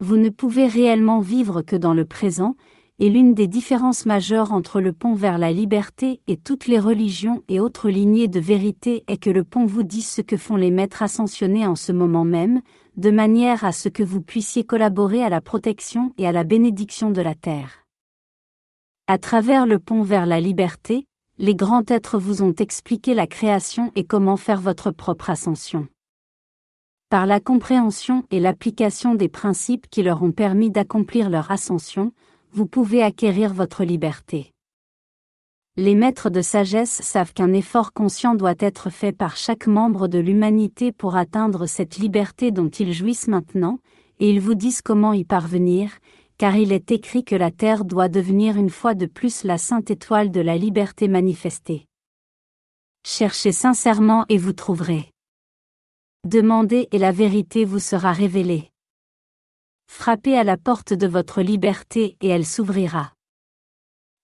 Vous 0.00 0.16
ne 0.16 0.28
pouvez 0.28 0.66
réellement 0.66 1.20
vivre 1.20 1.62
que 1.62 1.76
dans 1.76 1.94
le 1.94 2.04
présent, 2.04 2.56
et 2.98 3.10
l'une 3.10 3.32
des 3.32 3.46
différences 3.46 4.06
majeures 4.06 4.52
entre 4.52 4.80
le 4.80 4.92
pont 4.92 5.14
vers 5.14 5.38
la 5.38 5.52
liberté 5.52 6.20
et 6.26 6.36
toutes 6.36 6.66
les 6.66 6.78
religions 6.78 7.42
et 7.48 7.60
autres 7.60 7.88
lignées 7.88 8.28
de 8.28 8.40
vérité 8.40 9.04
est 9.06 9.16
que 9.16 9.30
le 9.30 9.44
pont 9.44 9.64
vous 9.64 9.84
dit 9.84 10.02
ce 10.02 10.20
que 10.20 10.36
font 10.36 10.56
les 10.56 10.70
maîtres 10.70 11.02
ascensionnés 11.02 11.66
en 11.66 11.76
ce 11.76 11.92
moment 11.92 12.24
même, 12.24 12.60
de 12.96 13.10
manière 13.10 13.64
à 13.64 13.72
ce 13.72 13.88
que 13.88 14.02
vous 14.02 14.20
puissiez 14.20 14.64
collaborer 14.64 15.22
à 15.22 15.28
la 15.28 15.40
protection 15.40 16.12
et 16.18 16.26
à 16.26 16.32
la 16.32 16.44
bénédiction 16.44 17.10
de 17.10 17.22
la 17.22 17.34
terre. 17.34 17.86
À 19.06 19.16
travers 19.16 19.66
le 19.66 19.78
pont 19.78 20.02
vers 20.02 20.26
la 20.26 20.40
liberté, 20.40 21.06
les 21.40 21.54
grands 21.54 21.84
êtres 21.88 22.18
vous 22.18 22.42
ont 22.42 22.52
expliqué 22.52 23.14
la 23.14 23.26
création 23.26 23.92
et 23.96 24.04
comment 24.04 24.36
faire 24.36 24.60
votre 24.60 24.90
propre 24.90 25.30
ascension. 25.30 25.88
Par 27.08 27.24
la 27.24 27.40
compréhension 27.40 28.24
et 28.30 28.40
l'application 28.40 29.14
des 29.14 29.30
principes 29.30 29.86
qui 29.88 30.02
leur 30.02 30.22
ont 30.22 30.32
permis 30.32 30.70
d'accomplir 30.70 31.30
leur 31.30 31.50
ascension, 31.50 32.12
vous 32.52 32.66
pouvez 32.66 33.02
acquérir 33.02 33.54
votre 33.54 33.84
liberté. 33.84 34.52
Les 35.78 35.94
maîtres 35.94 36.28
de 36.28 36.42
sagesse 36.42 37.00
savent 37.00 37.32
qu'un 37.32 37.54
effort 37.54 37.94
conscient 37.94 38.34
doit 38.34 38.54
être 38.58 38.90
fait 38.90 39.12
par 39.12 39.38
chaque 39.38 39.66
membre 39.66 40.08
de 40.08 40.18
l'humanité 40.18 40.92
pour 40.92 41.16
atteindre 41.16 41.64
cette 41.64 41.96
liberté 41.96 42.50
dont 42.50 42.68
ils 42.68 42.92
jouissent 42.92 43.28
maintenant, 43.28 43.78
et 44.18 44.28
ils 44.28 44.40
vous 44.40 44.54
disent 44.54 44.82
comment 44.82 45.14
y 45.14 45.24
parvenir, 45.24 45.90
car 46.40 46.56
il 46.56 46.72
est 46.72 46.90
écrit 46.90 47.22
que 47.22 47.36
la 47.36 47.50
terre 47.50 47.84
doit 47.84 48.08
devenir 48.08 48.56
une 48.56 48.70
fois 48.70 48.94
de 48.94 49.04
plus 49.04 49.44
la 49.44 49.58
sainte 49.58 49.90
étoile 49.90 50.30
de 50.30 50.40
la 50.40 50.56
liberté 50.56 51.06
manifestée. 51.06 51.86
Cherchez 53.04 53.52
sincèrement 53.52 54.24
et 54.30 54.38
vous 54.38 54.54
trouverez. 54.54 55.12
Demandez 56.24 56.88
et 56.92 56.98
la 56.98 57.12
vérité 57.12 57.66
vous 57.66 57.78
sera 57.78 58.14
révélée. 58.14 58.70
Frappez 59.86 60.34
à 60.34 60.42
la 60.42 60.56
porte 60.56 60.94
de 60.94 61.06
votre 61.06 61.42
liberté 61.42 62.16
et 62.22 62.28
elle 62.28 62.46
s'ouvrira. 62.46 63.12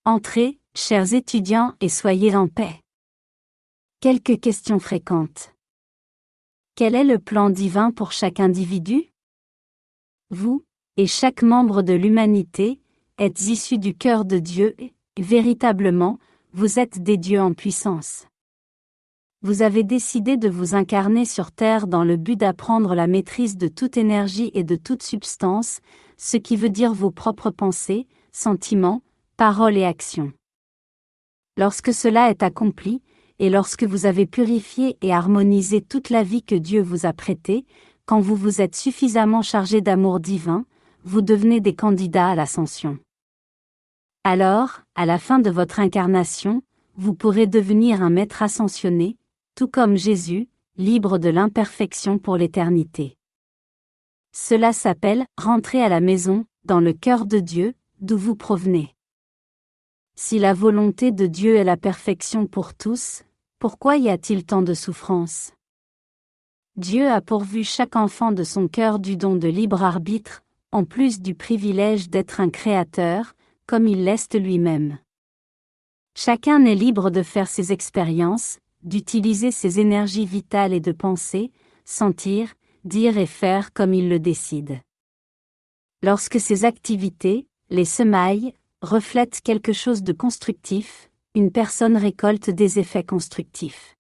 Entrez, 0.07 0.59
chers 0.75 1.13
étudiants, 1.13 1.75
et 1.83 1.91
soyez 1.91 2.35
en 2.35 2.49
paix. 2.49 2.81
Quelques 4.01 4.41
questions 4.41 4.79
fréquentes. 4.79 5.53
Quel 6.77 6.95
est 6.95 7.05
le 7.05 7.19
plan 7.19 7.51
divin 7.51 7.91
pour 7.91 8.13
chaque 8.13 8.41
individu? 8.41 9.13
Vous, 10.31 10.66
et 10.97 11.07
chaque 11.07 11.43
membre 11.43 11.83
de 11.83 11.93
l'humanité, 11.93 12.81
êtes 13.19 13.41
issus 13.49 13.79
du 13.79 13.95
cœur 13.95 14.25
de 14.25 14.39
Dieu 14.39 14.75
et, 14.79 14.93
véritablement, 15.19 16.19
vous 16.53 16.79
êtes 16.79 17.03
des 17.03 17.17
dieux 17.17 17.41
en 17.41 17.53
puissance 17.53 18.27
vous 19.47 19.63
avez 19.63 19.85
décidé 19.85 20.37
de 20.37 20.49
vous 20.49 20.75
incarner 20.75 21.25
sur 21.25 21.53
Terre 21.53 21.87
dans 21.87 22.03
le 22.03 22.17
but 22.17 22.35
d'apprendre 22.35 22.97
la 22.97 23.07
maîtrise 23.07 23.57
de 23.57 23.69
toute 23.69 23.97
énergie 23.97 24.51
et 24.55 24.65
de 24.65 24.75
toute 24.75 25.05
substance, 25.05 25.79
ce 26.17 26.37
qui 26.37 26.57
veut 26.57 26.69
dire 26.69 26.93
vos 26.93 27.13
propres 27.13 27.51
pensées, 27.51 28.09
sentiments, 28.33 29.03
paroles 29.37 29.77
et 29.77 29.85
actions. 29.85 30.33
Lorsque 31.57 31.95
cela 31.95 32.29
est 32.31 32.43
accompli, 32.43 33.03
et 33.39 33.49
lorsque 33.49 33.85
vous 33.85 34.05
avez 34.07 34.27
purifié 34.27 34.97
et 35.01 35.13
harmonisé 35.13 35.81
toute 35.81 36.11
la 36.11 36.25
vie 36.25 36.43
que 36.43 36.57
Dieu 36.57 36.83
vous 36.83 37.07
a 37.07 37.13
prêtée, 37.13 37.67
quand 38.05 38.19
vous 38.19 38.35
vous 38.35 38.61
êtes 38.61 38.75
suffisamment 38.75 39.43
chargé 39.43 39.81
d'amour 39.81 40.19
divin, 40.19 40.65
vous 41.07 41.23
devenez 41.23 41.61
des 41.61 41.77
candidats 41.77 42.31
à 42.31 42.35
l'ascension. 42.35 42.99
Alors, 44.25 44.81
à 44.97 45.07
la 45.07 45.21
fin 45.21 45.39
de 45.39 45.51
votre 45.51 45.79
incarnation, 45.79 46.63
vous 46.97 47.15
pourrez 47.15 47.47
devenir 47.47 48.03
un 48.03 48.11
maître 48.11 48.43
ascensionné, 48.43 49.17
tout 49.55 49.69
comme 49.69 49.97
Jésus, 49.97 50.49
libre 50.77 51.19
de 51.19 51.29
l'imperfection 51.29 52.19
pour 52.19 52.37
l'éternité. 52.37 53.17
Cela 54.33 54.73
s'appelle 54.73 55.27
rentrer 55.39 55.81
à 55.81 55.89
la 55.89 56.01
maison, 56.01 56.45
dans 56.65 56.81
le 56.81 56.93
cœur 56.93 57.25
de 57.25 57.39
Dieu, 57.39 57.75
d'où 58.01 58.19
vous 58.19 58.35
provenez. 58.35 58.93
Si 60.17 60.41
la 60.41 60.55
volonté 60.55 61.13
de 61.13 61.27
Dieu 61.27 61.55
est 61.55 61.63
la 61.63 61.77
perfection 61.77 62.49
pour 62.49 62.75
tous, 62.75 63.23
pourquoi 63.61 63.97
y 63.97 64.09
a-t-il 64.09 64.45
tant 64.45 64.63
de 64.63 64.75
souffrance? 64.75 65.53
Dieu 66.75 67.09
a 67.09 67.21
pourvu 67.21 67.63
chaque 67.63 67.95
enfant 67.95 68.33
de 68.33 68.43
son 68.43 68.67
cœur 68.67 68.99
du 68.99 69.17
don 69.17 69.37
de 69.37 69.47
libre 69.47 69.85
arbitre, 69.85 70.43
en 70.73 70.85
plus 70.85 71.21
du 71.21 71.35
privilège 71.35 72.11
d'être 72.11 72.41
un 72.41 72.51
créateur, 72.51 73.35
comme 73.67 73.87
il 73.87 74.05
l'est 74.05 74.35
lui-même. 74.35 74.99
Chacun 76.15 76.65
est 76.65 76.75
libre 76.75 77.11
de 77.11 77.23
faire 77.23 77.49
ses 77.49 77.73
expériences, 77.73 78.59
d'utiliser 78.83 79.51
ses 79.51 79.81
énergies 79.81 80.27
vitales 80.27 80.73
et 80.73 80.81
de 80.81 80.93
penser, 80.93 81.51
sentir, 81.85 82.55
dire 82.85 83.19
et 83.19 83.27
faire 83.27 83.73
comme 83.73 83.93
il 83.93 84.09
le 84.09 84.19
décide. 84.19 84.81
Lorsque 86.03 86.41
ces 86.41 86.65
activités, 86.65 87.47
les 87.69 87.85
semailles, 87.85 88.55
reflètent 88.83 89.41
quelque 89.43 89.73
chose 89.73 90.03
de 90.03 90.13
constructif, 90.13 91.11
une 91.35 91.51
personne 91.51 91.97
récolte 91.97 92.49
des 92.51 92.79
effets 92.79 93.05
constructifs. 93.05 93.97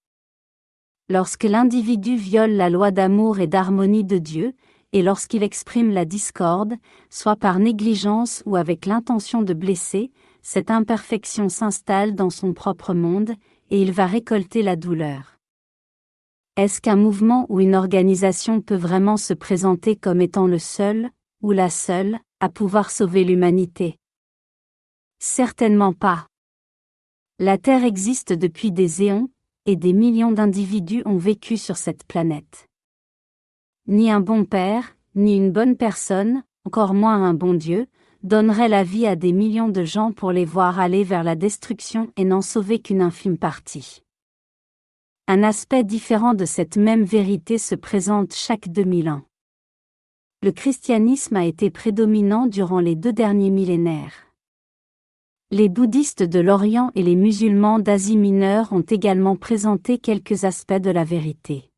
Lorsque 1.08 1.44
l'individu 1.44 2.16
viole 2.16 2.52
la 2.52 2.70
loi 2.70 2.90
d'amour 2.90 3.40
et 3.40 3.46
d'harmonie 3.46 4.04
de 4.04 4.18
Dieu, 4.18 4.54
et 4.96 5.02
lorsqu'il 5.02 5.42
exprime 5.42 5.90
la 5.90 6.06
discorde, 6.06 6.72
soit 7.10 7.36
par 7.36 7.58
négligence 7.58 8.42
ou 8.46 8.56
avec 8.56 8.86
l'intention 8.86 9.42
de 9.42 9.52
blesser, 9.52 10.10
cette 10.40 10.70
imperfection 10.70 11.50
s'installe 11.50 12.14
dans 12.14 12.30
son 12.30 12.54
propre 12.54 12.94
monde, 12.94 13.32
et 13.68 13.82
il 13.82 13.92
va 13.92 14.06
récolter 14.06 14.62
la 14.62 14.74
douleur. 14.74 15.36
Est-ce 16.56 16.80
qu'un 16.80 16.96
mouvement 16.96 17.44
ou 17.50 17.60
une 17.60 17.74
organisation 17.74 18.62
peut 18.62 18.74
vraiment 18.74 19.18
se 19.18 19.34
présenter 19.34 19.96
comme 19.96 20.22
étant 20.22 20.46
le 20.46 20.58
seul, 20.58 21.10
ou 21.42 21.52
la 21.52 21.68
seule, 21.68 22.18
à 22.40 22.48
pouvoir 22.48 22.90
sauver 22.90 23.24
l'humanité? 23.24 23.98
Certainement 25.18 25.92
pas. 25.92 26.26
La 27.38 27.58
Terre 27.58 27.84
existe 27.84 28.32
depuis 28.32 28.72
des 28.72 29.02
éons, 29.02 29.28
et 29.66 29.76
des 29.76 29.92
millions 29.92 30.32
d'individus 30.32 31.02
ont 31.04 31.18
vécu 31.18 31.58
sur 31.58 31.76
cette 31.76 32.04
planète. 32.04 32.66
Ni 33.88 34.10
un 34.10 34.20
bon 34.20 34.44
père, 34.44 34.96
ni 35.14 35.36
une 35.36 35.52
bonne 35.52 35.76
personne, 35.76 36.42
encore 36.64 36.92
moins 36.92 37.22
un 37.22 37.34
bon 37.34 37.54
Dieu, 37.54 37.86
donnerait 38.24 38.68
la 38.68 38.82
vie 38.82 39.06
à 39.06 39.14
des 39.14 39.32
millions 39.32 39.68
de 39.68 39.84
gens 39.84 40.10
pour 40.10 40.32
les 40.32 40.44
voir 40.44 40.80
aller 40.80 41.04
vers 41.04 41.22
la 41.22 41.36
destruction 41.36 42.10
et 42.16 42.24
n'en 42.24 42.42
sauver 42.42 42.80
qu'une 42.80 43.00
infime 43.00 43.38
partie. 43.38 44.02
Un 45.28 45.44
aspect 45.44 45.84
différent 45.84 46.34
de 46.34 46.44
cette 46.44 46.76
même 46.76 47.04
vérité 47.04 47.58
se 47.58 47.76
présente 47.76 48.34
chaque 48.34 48.68
2000 48.68 49.08
ans. 49.08 49.22
Le 50.42 50.50
christianisme 50.50 51.36
a 51.36 51.44
été 51.44 51.70
prédominant 51.70 52.46
durant 52.46 52.80
les 52.80 52.96
deux 52.96 53.12
derniers 53.12 53.50
millénaires. 53.50 54.32
Les 55.52 55.68
bouddhistes 55.68 56.24
de 56.24 56.40
l'Orient 56.40 56.90
et 56.96 57.04
les 57.04 57.14
musulmans 57.14 57.78
d'Asie 57.78 58.16
mineure 58.16 58.72
ont 58.72 58.80
également 58.80 59.36
présenté 59.36 59.98
quelques 59.98 60.42
aspects 60.42 60.74
de 60.74 60.90
la 60.90 61.04
vérité. 61.04 61.70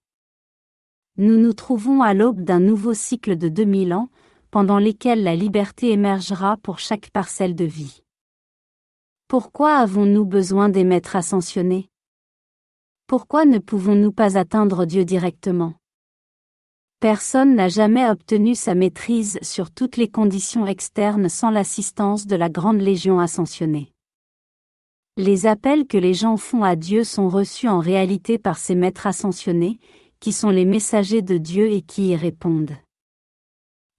Nous 1.20 1.36
nous 1.36 1.52
trouvons 1.52 2.00
à 2.00 2.14
l'aube 2.14 2.42
d'un 2.42 2.60
nouveau 2.60 2.94
cycle 2.94 3.36
de 3.36 3.48
2000 3.48 3.92
ans, 3.92 4.08
pendant 4.52 4.78
lesquels 4.78 5.24
la 5.24 5.34
liberté 5.34 5.90
émergera 5.90 6.56
pour 6.58 6.78
chaque 6.78 7.10
parcelle 7.10 7.56
de 7.56 7.64
vie. 7.64 8.02
Pourquoi 9.26 9.74
avons-nous 9.78 10.24
besoin 10.24 10.68
des 10.68 10.84
maîtres 10.84 11.16
ascensionnés? 11.16 11.90
Pourquoi 13.08 13.46
ne 13.46 13.58
pouvons-nous 13.58 14.12
pas 14.12 14.38
atteindre 14.38 14.84
Dieu 14.84 15.04
directement? 15.04 15.74
Personne 17.00 17.56
n'a 17.56 17.68
jamais 17.68 18.08
obtenu 18.08 18.54
sa 18.54 18.76
maîtrise 18.76 19.40
sur 19.42 19.72
toutes 19.72 19.96
les 19.96 20.08
conditions 20.08 20.68
externes 20.68 21.28
sans 21.28 21.50
l'assistance 21.50 22.28
de 22.28 22.36
la 22.36 22.48
Grande 22.48 22.80
Légion 22.80 23.18
ascensionnée. 23.18 23.92
Les 25.16 25.46
appels 25.46 25.88
que 25.88 25.98
les 25.98 26.14
gens 26.14 26.36
font 26.36 26.62
à 26.62 26.76
Dieu 26.76 27.02
sont 27.02 27.28
reçus 27.28 27.66
en 27.66 27.80
réalité 27.80 28.38
par 28.38 28.56
ces 28.56 28.76
maîtres 28.76 29.08
ascensionnés, 29.08 29.80
qui 30.20 30.32
sont 30.32 30.50
les 30.50 30.64
messagers 30.64 31.22
de 31.22 31.38
Dieu 31.38 31.70
et 31.70 31.82
qui 31.82 32.08
y 32.08 32.16
répondent. 32.16 32.76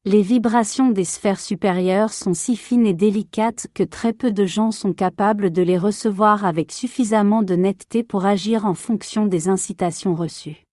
Les 0.05 0.21
vibrations 0.21 0.89
des 0.89 1.03
sphères 1.05 1.39
supérieures 1.39 2.13
sont 2.13 2.33
si 2.33 2.55
fines 2.55 2.85
et 2.85 2.93
délicates 2.93 3.67
que 3.73 3.83
très 3.83 4.13
peu 4.13 4.31
de 4.31 4.45
gens 4.45 4.71
sont 4.71 4.93
capables 4.93 5.51
de 5.51 5.61
les 5.61 5.77
recevoir 5.77 6.45
avec 6.45 6.71
suffisamment 6.71 7.43
de 7.43 7.55
netteté 7.55 8.03
pour 8.03 8.25
agir 8.25 8.65
en 8.65 8.73
fonction 8.73 9.25
des 9.25 9.49
incitations 9.49 10.15
reçues 10.15 10.63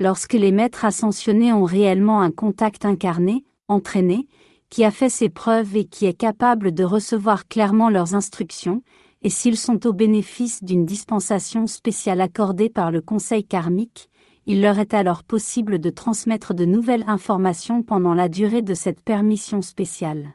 lorsque 0.00 0.34
les 0.34 0.52
maîtres 0.52 0.84
ascensionnés 0.84 1.52
ont 1.52 1.64
réellement 1.64 2.20
un 2.20 2.30
contact 2.30 2.84
incarné, 2.84 3.44
entraîné, 3.68 4.28
qui 4.70 4.84
a 4.84 4.90
fait 4.90 5.08
ses 5.08 5.28
preuves 5.28 5.76
et 5.76 5.84
qui 5.84 6.06
est 6.06 6.14
capable 6.14 6.72
de 6.72 6.84
recevoir 6.84 7.48
clairement 7.48 7.90
leurs 7.90 8.14
instructions, 8.14 8.82
et 9.22 9.30
s'ils 9.30 9.56
sont 9.56 9.86
au 9.86 9.92
bénéfice 9.92 10.62
d'une 10.62 10.86
dispensation 10.86 11.66
spéciale 11.66 12.20
accordée 12.20 12.68
par 12.68 12.90
le 12.92 13.00
Conseil 13.00 13.44
karmique, 13.44 14.08
il 14.48 14.60
leur 14.60 14.80
est 14.80 14.94
alors 14.94 15.22
possible 15.22 15.78
de 15.78 15.90
transmettre 15.90 16.52
de 16.52 16.64
nouvelles 16.64 17.04
informations 17.06 17.84
pendant 17.84 18.14
la 18.14 18.28
durée 18.28 18.62
de 18.62 18.74
cette 18.74 19.00
permission 19.00 19.62
spéciale. 19.62 20.34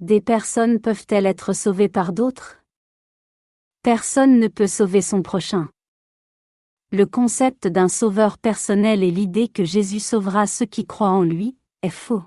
Des 0.00 0.20
personnes 0.20 0.78
peuvent-elles 0.78 1.26
être 1.26 1.52
sauvées 1.52 1.88
par 1.88 2.12
d'autres? 2.12 2.62
Personne 3.82 4.38
ne 4.38 4.46
peut 4.46 4.68
sauver 4.68 5.02
son 5.02 5.22
prochain 5.22 5.68
le 6.94 7.06
concept 7.06 7.66
d'un 7.66 7.88
sauveur 7.88 8.38
personnel 8.38 9.02
et 9.02 9.10
l'idée 9.10 9.48
que 9.48 9.64
Jésus 9.64 9.98
sauvera 9.98 10.46
ceux 10.46 10.64
qui 10.64 10.86
croient 10.86 11.08
en 11.08 11.24
lui, 11.24 11.56
est 11.82 11.90
faux. 11.90 12.22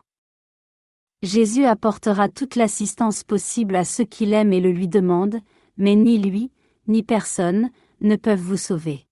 Jésus 1.23 1.63
apportera 1.63 2.27
toute 2.27 2.57
l'assistance 2.57 3.23
possible 3.23 3.77
à 3.77 3.85
ceux 3.85 4.03
qui 4.03 4.25
l'aiment 4.25 4.51
et 4.51 4.59
le 4.59 4.71
lui 4.71 4.89
demandent, 4.89 5.39
mais 5.77 5.95
ni 5.95 6.17
lui, 6.17 6.51
ni 6.87 7.01
personne, 7.01 7.69
ne 8.01 8.17
peuvent 8.17 8.41
vous 8.41 8.57
sauver. 8.57 9.06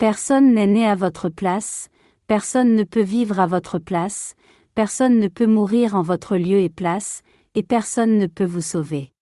Personne 0.00 0.54
n'est 0.54 0.66
né 0.66 0.86
à 0.86 0.94
votre 0.94 1.28
place, 1.28 1.90
personne 2.26 2.74
ne 2.74 2.84
peut 2.84 3.02
vivre 3.02 3.38
à 3.38 3.46
votre 3.46 3.78
place, 3.78 4.34
personne 4.74 5.18
ne 5.18 5.28
peut 5.28 5.46
mourir 5.46 5.94
en 5.94 6.00
votre 6.00 6.38
lieu 6.38 6.60
et 6.60 6.70
place, 6.70 7.20
et 7.54 7.62
personne 7.62 8.16
ne 8.16 8.26
peut 8.26 8.46
vous 8.46 8.62
sauver. 8.62 9.12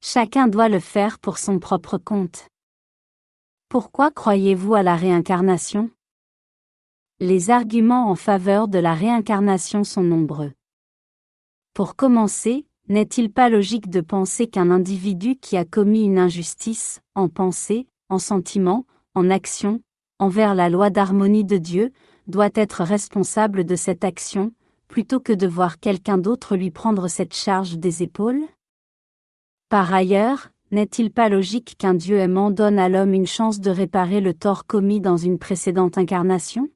Chacun 0.00 0.46
doit 0.46 0.68
le 0.68 0.78
faire 0.78 1.18
pour 1.18 1.38
son 1.38 1.58
propre 1.58 1.98
compte. 1.98 2.46
Pourquoi 3.68 4.12
croyez-vous 4.12 4.74
à 4.74 4.84
la 4.84 4.94
réincarnation? 4.94 5.90
Les 7.18 7.50
arguments 7.50 8.08
en 8.08 8.14
faveur 8.14 8.68
de 8.68 8.78
la 8.78 8.94
réincarnation 8.94 9.82
sont 9.82 10.04
nombreux. 10.04 10.52
Pour 11.72 11.96
commencer, 11.96 12.64
n'est-il 12.86 13.32
pas 13.32 13.48
logique 13.48 13.90
de 13.90 14.02
penser 14.02 14.46
qu'un 14.46 14.70
individu 14.70 15.34
qui 15.34 15.56
a 15.56 15.64
commis 15.64 16.04
une 16.04 16.20
injustice, 16.20 17.00
en 17.16 17.28
pensée, 17.28 17.88
en 18.08 18.20
sentiment, 18.20 18.86
en 19.14 19.30
action, 19.30 19.80
envers 20.18 20.54
la 20.54 20.68
loi 20.68 20.90
d'harmonie 20.90 21.44
de 21.44 21.56
Dieu, 21.56 21.92
doit 22.26 22.50
être 22.54 22.82
responsable 22.82 23.64
de 23.64 23.76
cette 23.76 24.04
action, 24.04 24.52
plutôt 24.88 25.20
que 25.20 25.32
de 25.32 25.46
voir 25.46 25.78
quelqu'un 25.78 26.18
d'autre 26.18 26.56
lui 26.56 26.70
prendre 26.70 27.08
cette 27.08 27.34
charge 27.34 27.78
des 27.78 28.02
épaules? 28.02 28.42
Par 29.68 29.92
ailleurs, 29.92 30.50
n'est-il 30.70 31.10
pas 31.10 31.28
logique 31.28 31.76
qu'un 31.78 31.94
Dieu 31.94 32.18
aimant 32.18 32.50
donne 32.50 32.78
à 32.78 32.88
l'homme 32.88 33.14
une 33.14 33.26
chance 33.26 33.60
de 33.60 33.70
réparer 33.70 34.20
le 34.20 34.34
tort 34.34 34.66
commis 34.66 35.00
dans 35.00 35.16
une 35.16 35.38
précédente 35.38 35.98
incarnation? 35.98 36.68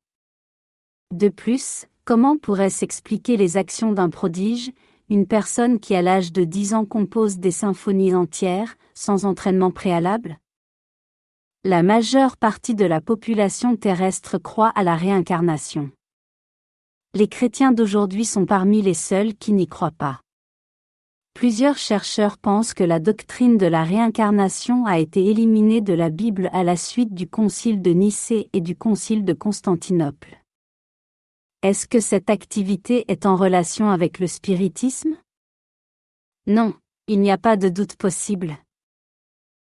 De 1.13 1.29
plus, 1.29 1.87
comment 2.05 2.37
pourrait 2.37 2.71
s'expliquer 2.71 3.37
les 3.37 3.57
actions 3.57 3.93
d'un 3.93 4.11
prodige, 4.11 4.73
une 5.09 5.27
personne 5.27 5.81
qui 5.81 5.95
à 5.95 6.03
l'âge 6.03 6.33
de 6.33 6.45
10 6.45 6.75
ans 6.75 6.85
compose 6.85 7.39
des 7.39 7.51
symphonies 7.51 8.15
entières, 8.15 8.77
sans 8.95 9.25
entraînement 9.25 9.71
préalable? 9.71 10.39
La 11.65 11.83
majeure 11.83 12.37
partie 12.37 12.77
de 12.77 12.85
la 12.85 13.01
population 13.01 13.75
terrestre 13.75 14.39
croit 14.39 14.69
à 14.77 14.85
la 14.85 14.95
réincarnation. 14.95 15.91
Les 17.15 17.27
chrétiens 17.27 17.73
d'aujourd'hui 17.73 18.25
sont 18.25 18.47
parmi 18.47 18.81
les 18.81 18.95
seuls 18.95 19.35
qui 19.35 19.53
n'y 19.53 19.67
croient 19.67 19.91
pas. 19.91 20.21
Plusieurs 21.35 21.77
chercheurs 21.77 22.39
pensent 22.39 22.75
que 22.75 22.85
la 22.85 23.01
doctrine 23.01 23.59
de 23.59 23.67
la 23.67 23.83
réincarnation 23.83 24.87
a 24.87 25.01
été 25.01 25.27
éliminée 25.27 25.81
de 25.81 25.95
la 25.95 26.11
Bible 26.11 26.49
à 26.53 26.63
la 26.63 26.77
suite 26.77 27.13
du 27.13 27.29
concile 27.29 27.83
de 27.83 27.91
Nicée 27.91 28.51
et 28.53 28.61
du 28.61 28.77
concile 28.77 29.25
de 29.25 29.33
Constantinople. 29.33 30.41
Est-ce 31.63 31.89
que 31.89 31.99
cette 31.99 32.31
activité 32.31 33.05
est 33.11 33.27
en 33.27 33.35
relation 33.35 33.91
avec 33.91 34.21
le 34.21 34.29
spiritisme? 34.29 35.17
Non, 36.47 36.75
il 37.09 37.21
n'y 37.21 37.33
a 37.33 37.39
pas 37.39 37.57
de 37.57 37.69
doute 37.69 37.97
possible. 37.97 38.57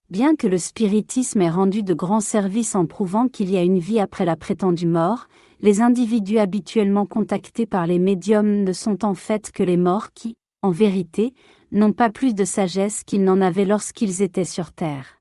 Bien 0.09 0.37
que 0.37 0.47
le 0.47 0.59
spiritisme 0.59 1.43
ait 1.43 1.51
rendu 1.51 1.83
de 1.83 1.93
grands 1.93 2.21
services 2.21 2.77
en 2.77 2.87
prouvant 2.87 3.27
qu'il 3.27 3.51
y 3.51 3.57
a 3.57 3.63
une 3.63 3.81
vie 3.81 3.99
après 3.99 4.25
la 4.25 4.37
prétendue 4.37 4.87
mort, 4.87 5.27
les 5.61 5.81
individus 5.81 6.39
habituellement 6.39 7.07
contactés 7.07 7.67
par 7.67 7.89
les 7.89 7.99
médiums 7.99 8.63
ne 8.63 8.73
sont 8.73 9.05
en 9.05 9.15
fait 9.15 9.51
que 9.51 9.65
les 9.65 9.77
morts 9.77 10.13
qui, 10.13 10.37
en 10.63 10.71
vérité, 10.71 11.35
n'ont 11.73 11.93
pas 11.93 12.09
plus 12.09 12.35
de 12.35 12.45
sagesse 12.45 13.03
qu'ils 13.03 13.25
n'en 13.25 13.41
avaient 13.41 13.65
lorsqu'ils 13.65 14.23
étaient 14.23 14.45
sur 14.45 14.71
Terre. 14.71 15.19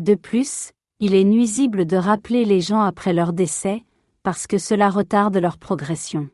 De 0.00 0.14
plus, 0.14 0.70
il 1.00 1.16
est 1.16 1.24
nuisible 1.24 1.84
de 1.84 1.96
rappeler 1.96 2.44
les 2.44 2.60
gens 2.60 2.80
après 2.80 3.12
leur 3.12 3.32
décès, 3.32 3.82
parce 4.22 4.46
que 4.46 4.58
cela 4.58 4.88
retarde 4.88 5.36
leur 5.36 5.58
progression. 5.58 6.28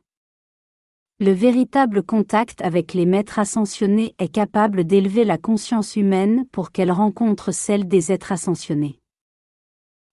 Le 1.22 1.33
véritable 1.33 2.02
contact 2.02 2.62
avec 2.62 2.94
les 2.94 3.04
maîtres 3.04 3.38
ascensionnés 3.38 4.14
est 4.18 4.33
capable 4.33 4.85
d'élever 4.85 5.26
la 5.26 5.37
conscience 5.37 5.96
humaine 5.96 6.46
pour 6.50 6.72
qu'elle 6.72 6.90
rencontre 6.90 7.52
celle 7.52 7.87
des 7.87 8.11
êtres 8.11 8.33
ascensionnés. 8.33 8.98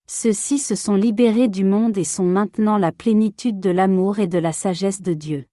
Ceux-ci 0.10 0.60
se 0.60 0.76
sont 0.76 0.96
libérés 0.96 1.48
du 1.48 1.64
monde 1.64 1.98
et 1.98 2.04
sont 2.04 2.26
maintenant 2.26 2.78
la 2.78 2.92
plénitude 2.92 3.62
de 3.62 3.70
l'amour 3.70 4.20
et 4.20 4.28
de 4.28 4.38
la 4.38 4.52
sagesse 4.52 5.02
de 5.02 5.14
Dieu. 5.14 5.46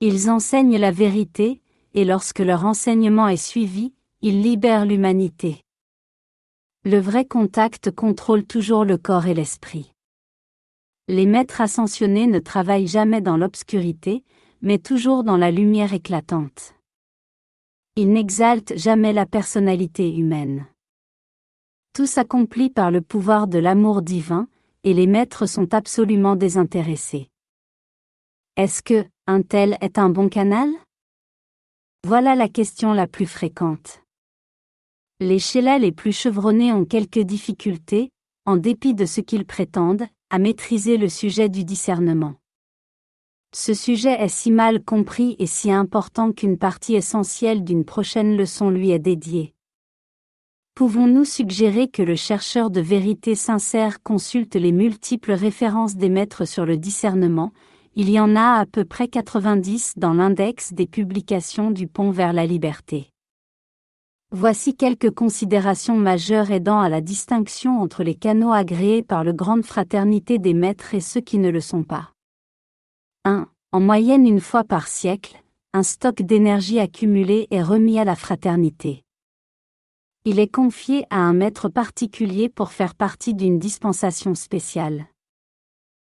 Ils 0.00 0.28
enseignent 0.28 0.76
la 0.76 0.90
vérité, 0.90 1.62
et 1.94 2.04
lorsque 2.04 2.40
leur 2.40 2.66
enseignement 2.66 3.28
est 3.28 3.42
suivi, 3.42 3.94
ils 4.20 4.42
libèrent 4.42 4.84
l'humanité. 4.84 5.62
Le 6.84 6.98
vrai 6.98 7.24
contact 7.24 7.90
contrôle 7.90 8.44
toujours 8.44 8.84
le 8.84 8.98
corps 8.98 9.26
et 9.26 9.32
l'esprit. 9.32 9.94
Les 11.06 11.26
maîtres 11.26 11.60
ascensionnés 11.60 12.26
ne 12.26 12.38
travaillent 12.38 12.86
jamais 12.86 13.20
dans 13.20 13.36
l'obscurité, 13.36 14.24
mais 14.64 14.78
toujours 14.78 15.24
dans 15.24 15.36
la 15.36 15.50
lumière 15.50 15.92
éclatante. 15.92 16.74
Ils 17.96 18.10
n'exaltent 18.10 18.76
jamais 18.76 19.12
la 19.12 19.26
personnalité 19.26 20.10
humaine. 20.10 20.66
Tout 21.92 22.06
s'accomplit 22.06 22.70
par 22.70 22.90
le 22.90 23.02
pouvoir 23.02 23.46
de 23.46 23.58
l'amour 23.58 24.00
divin, 24.00 24.48
et 24.82 24.94
les 24.94 25.06
maîtres 25.06 25.46
sont 25.46 25.74
absolument 25.74 26.34
désintéressés. 26.34 27.28
Est-ce 28.56 28.82
que, 28.82 29.04
un 29.26 29.42
tel 29.42 29.76
est 29.82 29.98
un 29.98 30.08
bon 30.08 30.30
canal? 30.30 30.70
Voilà 32.06 32.34
la 32.34 32.48
question 32.48 32.94
la 32.94 33.06
plus 33.06 33.26
fréquente. 33.26 34.02
Les 35.20 35.38
chélets 35.38 35.78
les 35.78 35.92
plus 35.92 36.12
chevronnés 36.12 36.72
ont 36.72 36.86
quelques 36.86 37.20
difficultés, 37.20 38.10
en 38.46 38.56
dépit 38.56 38.94
de 38.94 39.04
ce 39.04 39.20
qu'ils 39.20 39.46
prétendent, 39.46 40.06
à 40.30 40.38
maîtriser 40.38 40.96
le 40.96 41.10
sujet 41.10 41.50
du 41.50 41.64
discernement. 41.64 42.36
Ce 43.56 43.72
sujet 43.72 44.20
est 44.20 44.26
si 44.26 44.50
mal 44.50 44.82
compris 44.82 45.36
et 45.38 45.46
si 45.46 45.70
important 45.70 46.32
qu'une 46.32 46.58
partie 46.58 46.96
essentielle 46.96 47.62
d'une 47.62 47.84
prochaine 47.84 48.36
leçon 48.36 48.68
lui 48.68 48.90
est 48.90 48.98
dédiée. 48.98 49.54
Pouvons-nous 50.74 51.24
suggérer 51.24 51.86
que 51.86 52.02
le 52.02 52.16
chercheur 52.16 52.68
de 52.70 52.80
vérité 52.80 53.36
sincère 53.36 54.02
consulte 54.02 54.56
les 54.56 54.72
multiples 54.72 55.30
références 55.30 55.94
des 55.94 56.08
maîtres 56.08 56.46
sur 56.46 56.66
le 56.66 56.76
discernement, 56.76 57.52
il 57.94 58.10
y 58.10 58.18
en 58.18 58.34
a 58.34 58.58
à 58.58 58.66
peu 58.66 58.84
près 58.84 59.06
90 59.06 59.92
dans 59.98 60.14
l'index 60.14 60.72
des 60.72 60.88
publications 60.88 61.70
du 61.70 61.86
Pont 61.86 62.10
vers 62.10 62.32
la 62.32 62.46
liberté. 62.46 63.08
Voici 64.32 64.74
quelques 64.74 65.14
considérations 65.14 65.96
majeures 65.96 66.50
aidant 66.50 66.80
à 66.80 66.88
la 66.88 67.00
distinction 67.00 67.80
entre 67.80 68.02
les 68.02 68.16
canaux 68.16 68.52
agréés 68.52 69.04
par 69.04 69.22
le 69.22 69.32
Grande 69.32 69.64
Fraternité 69.64 70.40
des 70.40 70.54
Maîtres 70.54 70.92
et 70.94 71.00
ceux 71.00 71.20
qui 71.20 71.38
ne 71.38 71.50
le 71.50 71.60
sont 71.60 71.84
pas. 71.84 72.13
1. 73.26 73.46
En 73.72 73.80
moyenne 73.80 74.26
une 74.26 74.40
fois 74.40 74.64
par 74.64 74.86
siècle, 74.86 75.42
un 75.72 75.82
stock 75.82 76.20
d'énergie 76.20 76.78
accumulé 76.78 77.46
est 77.50 77.62
remis 77.62 77.98
à 77.98 78.04
la 78.04 78.16
fraternité. 78.16 79.02
Il 80.26 80.38
est 80.38 80.52
confié 80.52 81.06
à 81.08 81.20
un 81.20 81.32
maître 81.32 81.70
particulier 81.70 82.50
pour 82.50 82.70
faire 82.72 82.94
partie 82.94 83.32
d'une 83.32 83.58
dispensation 83.58 84.34
spéciale. 84.34 85.06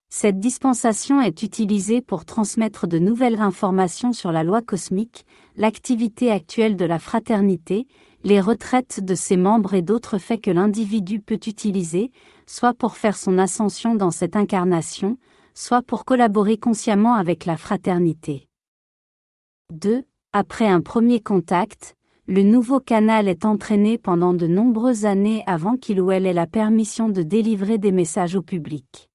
Cette 0.10 0.40
dispensation 0.40 1.22
est 1.22 1.44
utilisée 1.44 2.02
pour 2.02 2.26
transmettre 2.26 2.88
de 2.88 3.00
nouvelles 3.00 3.40
informations 3.40 4.12
sur 4.12 4.34
la 4.34 4.44
loi 4.44 4.62
cosmique, 4.62 5.26
l'activité 5.56 6.30
actuelle 6.30 6.76
de 6.76 6.86
la 6.86 7.00
fraternité, 7.00 7.88
les 8.26 8.42
retraites 8.42 9.00
de 9.02 9.16
ses 9.16 9.38
membres 9.38 9.76
et 9.76 9.82
d'autres 9.82 10.18
faits 10.18 10.42
que 10.42 10.52
l'individu 10.52 11.22
peut 11.22 11.40
utiliser, 11.48 12.12
soit 12.48 12.74
pour 12.74 12.98
faire 12.98 13.16
son 13.16 13.38
ascension 13.38 13.96
dans 13.96 14.12
cette 14.12 14.36
incarnation, 14.36 15.18
soit 15.58 15.82
pour 15.82 16.06
collaborer 16.06 16.60
consciemment 16.60 17.16
avec 17.16 17.46
la 17.46 17.58
fraternité. 17.58 18.48
2. 19.74 20.04
Après 20.32 20.68
un 20.68 20.82
premier 20.82 21.20
contact, 21.20 21.96
le 22.28 22.44
nouveau 22.44 22.80
canal 22.80 23.28
est 23.28 23.44
entraîné 23.44 23.98
pendant 23.98 24.36
de 24.36 24.46
nombreuses 24.46 25.06
années 25.06 25.44
avant 25.48 25.76
qu'il 25.76 26.00
ou 26.00 26.12
elle 26.12 26.28
ait 26.28 26.34
la 26.34 26.46
permission 26.46 27.10
de 27.10 27.24
délivrer 27.24 27.80
des 27.80 27.92
messages 27.92 28.36
au 28.36 28.44
public. 28.44 29.10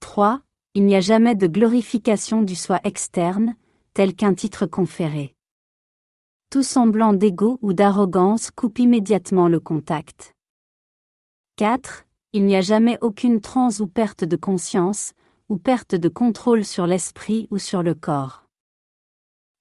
3. 0.00 0.40
Il 0.74 0.84
n'y 0.84 0.96
a 0.96 1.00
jamais 1.00 1.36
de 1.36 1.46
glorification 1.46 2.42
du 2.42 2.56
soi 2.56 2.80
externe, 2.82 3.54
tel 3.94 4.16
qu'un 4.16 4.34
titre 4.34 4.66
conféré. 4.66 5.36
Tout 6.50 6.64
semblant 6.64 7.12
d'ego 7.12 7.60
ou 7.62 7.72
d'arrogance 7.72 8.50
coupe 8.50 8.80
immédiatement 8.80 9.46
le 9.46 9.60
contact. 9.60 10.34
4. 11.54 12.04
Il 12.32 12.46
n'y 12.46 12.56
a 12.56 12.62
jamais 12.62 12.98
aucune 13.00 13.40
transe 13.40 13.78
ou 13.78 13.86
perte 13.86 14.24
de 14.24 14.36
conscience, 14.36 15.12
ou 15.50 15.58
perte 15.58 15.96
de 15.96 16.08
contrôle 16.08 16.64
sur 16.64 16.86
l'esprit 16.86 17.48
ou 17.50 17.58
sur 17.58 17.82
le 17.82 17.94
corps. 17.94 18.46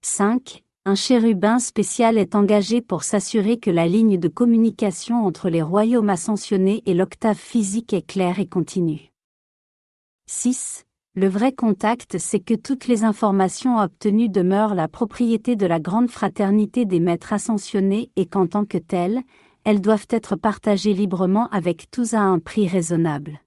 5. 0.03 0.63
Un 0.85 0.95
chérubin 0.95 1.59
spécial 1.59 2.17
est 2.17 2.35
engagé 2.35 2.81
pour 2.81 3.03
s'assurer 3.03 3.57
que 3.57 3.71
la 3.71 3.87
ligne 3.87 4.17
de 4.17 4.27
communication 4.27 5.25
entre 5.25 5.49
les 5.49 5.61
royaumes 5.61 6.09
ascensionnés 6.09 6.83
et 6.85 6.93
l'octave 6.93 7.37
physique 7.37 7.91
est 7.91 8.05
claire 8.05 8.39
et 8.39 8.47
continue. 8.47 9.11
6. 10.27 10.85
Le 11.15 11.27
vrai 11.27 11.51
contact, 11.53 12.19
c'est 12.19 12.39
que 12.39 12.53
toutes 12.53 12.87
les 12.87 13.03
informations 13.03 13.79
obtenues 13.79 14.29
demeurent 14.29 14.75
la 14.75 14.87
propriété 14.87 15.55
de 15.55 15.65
la 15.65 15.79
grande 15.79 16.09
fraternité 16.09 16.85
des 16.85 16.99
maîtres 16.99 17.33
ascensionnés 17.33 18.11
et 18.15 18.27
qu'en 18.27 18.45
tant 18.45 18.63
que 18.63 18.77
telles, 18.77 19.21
elles 19.63 19.81
doivent 19.81 20.07
être 20.11 20.35
partagées 20.35 20.93
librement 20.93 21.49
avec 21.49 21.89
tous 21.91 22.13
à 22.13 22.21
un 22.21 22.37
prix 22.39 22.67
raisonnable. 22.67 23.41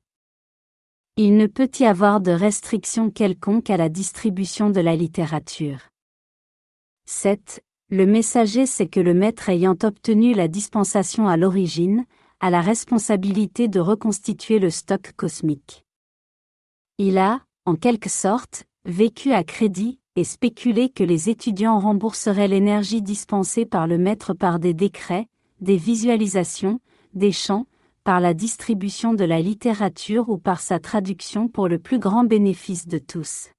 Il 1.19 1.37
ne 1.37 1.47
peut 1.47 1.69
y 1.79 1.85
avoir 1.85 2.23
de 2.23 2.31
restriction 2.31 3.11
quelconque 3.11 3.69
à 3.69 3.77
la 3.77 3.91
distribution 3.91 4.71
de 4.71 4.81
la 4.81 4.97
littérature. 4.97 5.91
7. 7.05 7.63
Le 7.91 8.07
messager 8.07 8.65
sait 8.65 8.87
que 8.87 8.99
le 8.99 9.13
maître 9.13 9.51
ayant 9.51 9.77
obtenu 9.83 10.33
la 10.33 10.49
dispensation 10.49 11.29
à 11.29 11.37
l'origine, 11.37 12.07
a 12.41 12.49
la 12.49 12.63
responsabilité 12.63 13.69
de 13.69 13.79
reconstituer 13.79 14.59
le 14.59 14.71
stock 14.71 15.13
cosmique. 15.15 15.85
Il 16.97 17.19
a, 17.19 17.43
en 17.67 17.75
quelque 17.75 18.09
sorte, 18.09 18.65
vécu 18.87 19.33
à 19.33 19.45
crédit, 19.45 20.01
et 20.17 20.25
spéculé 20.25 20.89
que 20.89 21.05
les 21.05 21.29
étudiants 21.29 21.79
rembourseraient 21.79 22.49
l'énergie 22.49 23.03
dispensée 23.03 23.67
par 23.67 23.87
le 23.87 23.99
maître 23.99 24.33
par 24.33 24.59
des 24.59 24.73
décrets, 24.73 25.27
des 25.61 25.77
visualisations, 25.77 26.81
des 27.13 27.33
chants, 27.33 27.67
par 28.05 28.21
la 28.21 28.35
distribution 28.35 29.15
de 29.15 29.25
la 29.25 29.41
littérature 29.41 30.29
ou 30.29 30.39
par 30.39 30.61
sa 30.61 30.81
traduction 30.81 31.49
pour 31.49 31.69
le 31.69 31.79
plus 31.79 31.99
grand 31.99 32.25
bénéfice 32.25 32.89
de 32.89 32.99
tous. 32.99 33.51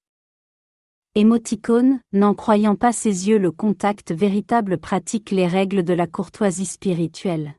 Émoticône, 1.14 2.00
n'en 2.12 2.34
croyant 2.34 2.74
pas 2.74 2.92
ses 2.92 3.28
yeux 3.28 3.38
le 3.38 3.52
contact 3.52 4.12
véritable 4.12 4.78
pratique 4.78 5.30
les 5.30 5.46
règles 5.46 5.84
de 5.84 5.94
la 5.94 6.06
courtoisie 6.06 6.66
spirituelle. 6.66 7.54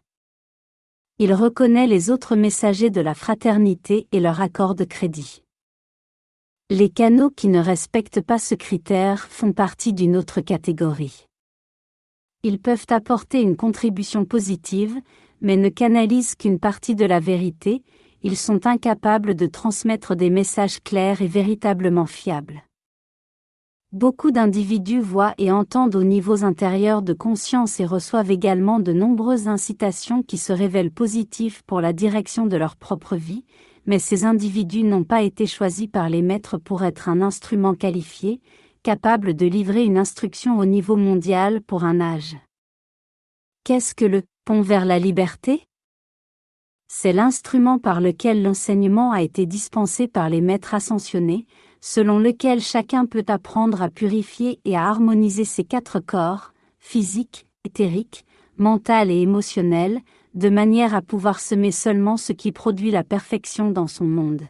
Il 1.17 1.33
reconnaît 1.33 1.87
les 1.87 2.09
autres 2.09 2.35
messagers 2.35 2.89
de 2.89 2.99
la 2.99 3.15
fraternité 3.15 4.07
et 4.11 4.19
leur 4.19 4.41
accorde 4.41 4.85
crédit. 4.85 5.41
Les 6.69 6.89
canaux 6.89 7.29
qui 7.29 7.47
ne 7.47 7.59
respectent 7.59 8.21
pas 8.21 8.39
ce 8.39 8.55
critère 8.55 9.27
font 9.29 9.53
partie 9.53 9.93
d'une 9.93 10.17
autre 10.17 10.41
catégorie. 10.41 11.25
Ils 12.43 12.59
peuvent 12.59 12.87
apporter 12.89 13.41
une 13.41 13.55
contribution 13.55 14.25
positive, 14.25 14.99
mais 15.41 15.57
ne 15.57 15.69
canalisent 15.69 16.35
qu'une 16.35 16.59
partie 16.59 16.95
de 16.95 17.05
la 17.05 17.19
vérité, 17.19 17.83
ils 18.23 18.37
sont 18.37 18.65
incapables 18.65 19.35
de 19.35 19.45
transmettre 19.45 20.15
des 20.15 20.29
messages 20.29 20.81
clairs 20.81 21.21
et 21.21 21.27
véritablement 21.27 22.05
fiables. 22.07 22.63
Beaucoup 23.91 24.31
d'individus 24.31 24.99
voient 24.99 25.35
et 25.37 25.51
entendent 25.51 25.95
aux 25.95 26.03
niveaux 26.03 26.43
intérieurs 26.43 27.01
de 27.01 27.13
conscience 27.13 27.79
et 27.79 27.85
reçoivent 27.85 28.31
également 28.31 28.79
de 28.79 28.91
nombreuses 28.91 29.47
incitations 29.47 30.21
qui 30.23 30.37
se 30.37 30.51
révèlent 30.51 30.91
positives 30.91 31.63
pour 31.65 31.81
la 31.81 31.93
direction 31.93 32.45
de 32.45 32.57
leur 32.57 32.75
propre 32.75 33.15
vie, 33.15 33.45
mais 33.85 33.99
ces 33.99 34.25
individus 34.25 34.83
n'ont 34.83 35.03
pas 35.03 35.21
été 35.21 35.45
choisis 35.45 35.87
par 35.87 36.09
les 36.09 36.21
maîtres 36.21 36.57
pour 36.57 36.83
être 36.83 37.07
un 37.07 37.21
instrument 37.21 37.73
qualifié, 37.73 38.41
capable 38.83 39.33
de 39.33 39.45
livrer 39.45 39.83
une 39.83 39.97
instruction 39.97 40.57
au 40.57 40.65
niveau 40.65 40.95
mondial 40.95 41.61
pour 41.61 41.83
un 41.83 42.01
âge. 42.01 42.35
Qu'est-ce 43.63 43.95
que 43.95 44.05
le 44.05 44.23
pont 44.45 44.61
vers 44.61 44.85
la 44.85 44.99
liberté? 44.99 45.65
C'est 46.87 47.13
l'instrument 47.13 47.79
par 47.79 47.99
lequel 47.99 48.43
l'enseignement 48.43 49.11
a 49.11 49.23
été 49.23 49.47
dispensé 49.47 50.07
par 50.07 50.29
les 50.29 50.39
maîtres 50.39 50.75
ascensionnés, 50.75 51.47
selon 51.81 52.19
lequel 52.19 52.61
chacun 52.61 53.07
peut 53.07 53.25
apprendre 53.27 53.81
à 53.81 53.89
purifier 53.89 54.59
et 54.63 54.77
à 54.77 54.87
harmoniser 54.87 55.45
ses 55.45 55.63
quatre 55.63 55.99
corps, 55.99 56.53
physique, 56.77 57.47
éthérique, 57.65 58.23
mental 58.57 59.09
et 59.09 59.19
émotionnel, 59.19 59.99
de 60.35 60.49
manière 60.49 60.93
à 60.93 61.01
pouvoir 61.01 61.39
semer 61.39 61.71
seulement 61.71 62.17
ce 62.17 62.31
qui 62.31 62.51
produit 62.51 62.91
la 62.91 63.03
perfection 63.03 63.71
dans 63.71 63.87
son 63.87 64.05
monde. 64.05 64.43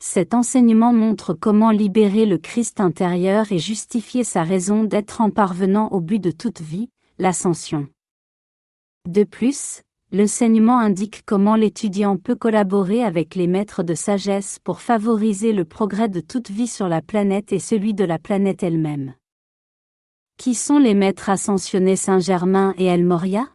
Cet 0.00 0.34
enseignement 0.34 0.92
montre 0.92 1.32
comment 1.32 1.70
libérer 1.70 2.26
le 2.26 2.36
Christ 2.36 2.80
intérieur 2.80 3.50
et 3.52 3.58
justifier 3.58 4.22
sa 4.22 4.42
raison 4.42 4.84
d'être 4.84 5.22
en 5.22 5.30
parvenant 5.30 5.88
au 5.88 6.00
but 6.00 6.18
de 6.18 6.30
toute 6.30 6.60
vie, 6.60 6.90
l'ascension. 7.18 7.88
De 9.06 9.22
plus, 9.22 9.82
l'enseignement 10.10 10.80
indique 10.80 11.22
comment 11.24 11.54
l'étudiant 11.54 12.16
peut 12.16 12.34
collaborer 12.34 13.04
avec 13.04 13.36
les 13.36 13.46
maîtres 13.46 13.84
de 13.84 13.94
sagesse 13.94 14.58
pour 14.64 14.80
favoriser 14.80 15.52
le 15.52 15.64
progrès 15.64 16.08
de 16.08 16.18
toute 16.20 16.50
vie 16.50 16.66
sur 16.66 16.88
la 16.88 17.00
planète 17.02 17.52
et 17.52 17.60
celui 17.60 17.94
de 17.94 18.04
la 18.04 18.18
planète 18.18 18.64
elle-même. 18.64 19.14
Qui 20.38 20.54
sont 20.54 20.80
les 20.80 20.94
maîtres 20.94 21.30
ascensionnés 21.30 21.94
Saint-Germain 21.94 22.74
et 22.78 22.86
El 22.86 23.04
Moria? 23.04 23.48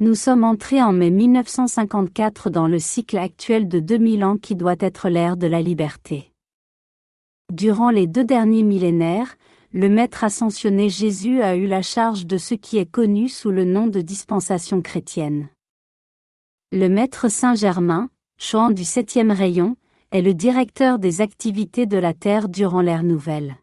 Nous 0.00 0.16
sommes 0.16 0.42
entrés 0.42 0.82
en 0.82 0.92
mai 0.92 1.10
1954 1.10 2.50
dans 2.50 2.66
le 2.66 2.80
cycle 2.80 3.18
actuel 3.18 3.68
de 3.68 3.78
2000 3.78 4.24
ans 4.24 4.36
qui 4.38 4.56
doit 4.56 4.76
être 4.80 5.08
l'ère 5.08 5.36
de 5.36 5.46
la 5.46 5.62
liberté. 5.62 6.32
Durant 7.52 7.90
les 7.90 8.08
deux 8.08 8.24
derniers 8.24 8.64
millénaires, 8.64 9.36
le 9.72 9.88
Maître 9.88 10.24
ascensionné 10.24 10.88
Jésus 10.88 11.42
a 11.42 11.56
eu 11.56 11.66
la 11.66 11.82
charge 11.82 12.26
de 12.26 12.38
ce 12.38 12.54
qui 12.54 12.78
est 12.78 12.90
connu 12.90 13.28
sous 13.28 13.50
le 13.50 13.64
nom 13.64 13.86
de 13.86 14.00
dispensation 14.00 14.80
chrétienne. 14.80 15.48
Le 16.72 16.88
Maître 16.88 17.28
Saint-Germain, 17.28 18.08
chouan 18.38 18.70
du 18.70 18.84
septième 18.84 19.30
rayon, 19.30 19.76
est 20.12 20.22
le 20.22 20.34
directeur 20.34 20.98
des 20.98 21.20
activités 21.20 21.86
de 21.86 21.98
la 21.98 22.14
Terre 22.14 22.48
durant 22.48 22.80
l'ère 22.80 23.02
nouvelle. 23.02 23.56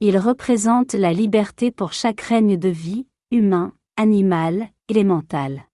Il 0.00 0.18
représente 0.18 0.94
la 0.94 1.12
liberté 1.12 1.70
pour 1.70 1.92
chaque 1.92 2.20
règne 2.20 2.56
de 2.56 2.68
vie, 2.68 3.06
humain, 3.30 3.72
animal, 3.96 4.68
élémental. 4.88 5.66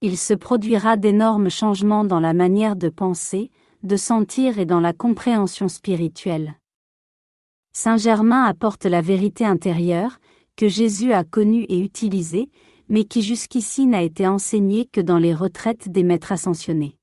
Il 0.00 0.18
se 0.18 0.34
produira 0.34 0.96
d'énormes 0.96 1.50
changements 1.50 2.04
dans 2.04 2.20
la 2.20 2.32
manière 2.32 2.74
de 2.74 2.88
penser, 2.88 3.50
de 3.82 3.96
sentir 3.96 4.58
et 4.58 4.66
dans 4.66 4.80
la 4.80 4.92
compréhension 4.92 5.68
spirituelle. 5.68 6.54
Saint 7.74 7.96
Germain 7.96 8.44
apporte 8.44 8.84
la 8.84 9.00
vérité 9.00 9.46
intérieure, 9.46 10.18
que 10.56 10.68
Jésus 10.68 11.14
a 11.14 11.24
connue 11.24 11.64
et 11.70 11.80
utilisée, 11.80 12.50
mais 12.90 13.04
qui 13.04 13.22
jusqu'ici 13.22 13.86
n'a 13.86 14.02
été 14.02 14.26
enseignée 14.26 14.84
que 14.84 15.00
dans 15.00 15.16
les 15.16 15.32
retraites 15.32 15.88
des 15.88 16.02
maîtres 16.02 16.32
ascensionnés. 16.32 16.98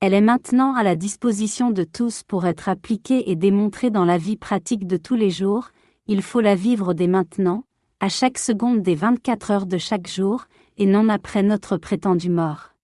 Elle 0.00 0.12
est 0.12 0.20
maintenant 0.20 0.74
à 0.74 0.82
la 0.82 0.96
disposition 0.96 1.70
de 1.70 1.84
tous 1.84 2.24
pour 2.24 2.46
être 2.46 2.68
appliquée 2.68 3.30
et 3.30 3.36
démontrée 3.36 3.90
dans 3.90 4.04
la 4.04 4.18
vie 4.18 4.36
pratique 4.36 4.88
de 4.88 4.96
tous 4.96 5.14
les 5.14 5.30
jours, 5.30 5.70
il 6.08 6.20
faut 6.20 6.40
la 6.40 6.56
vivre 6.56 6.92
dès 6.92 7.06
maintenant, 7.06 7.62
à 8.00 8.08
chaque 8.08 8.38
seconde 8.38 8.82
des 8.82 8.96
24 8.96 9.50
heures 9.52 9.66
de 9.66 9.78
chaque 9.78 10.08
jour, 10.08 10.46
et 10.78 10.86
non 10.86 11.08
après 11.08 11.44
notre 11.44 11.76
prétendu 11.76 12.28
mort. 12.28 12.74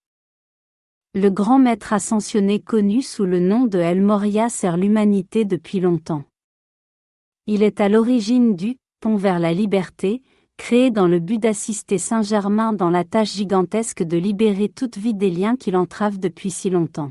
Le 1.14 1.28
grand 1.30 1.58
maître 1.58 1.92
ascensionné 1.92 2.60
connu 2.60 3.02
sous 3.02 3.24
le 3.24 3.40
nom 3.40 3.64
de 3.64 3.80
El 3.80 4.00
Moria 4.00 4.48
sert 4.48 4.76
l'humanité 4.76 5.44
depuis 5.44 5.80
longtemps. 5.80 6.22
Il 7.52 7.64
est 7.64 7.80
à 7.80 7.88
l'origine 7.88 8.54
du 8.54 8.76
pont 9.00 9.16
vers 9.16 9.40
la 9.40 9.52
liberté, 9.52 10.22
créé 10.56 10.92
dans 10.92 11.08
le 11.08 11.18
but 11.18 11.38
d'assister 11.38 11.98
Saint-Germain 11.98 12.72
dans 12.72 12.90
la 12.90 13.02
tâche 13.02 13.32
gigantesque 13.32 14.04
de 14.04 14.16
libérer 14.16 14.68
toute 14.68 14.96
vie 14.96 15.14
des 15.14 15.30
liens 15.30 15.56
qui 15.56 15.72
l'entravent 15.72 16.20
depuis 16.20 16.52
si 16.52 16.70
longtemps. 16.70 17.10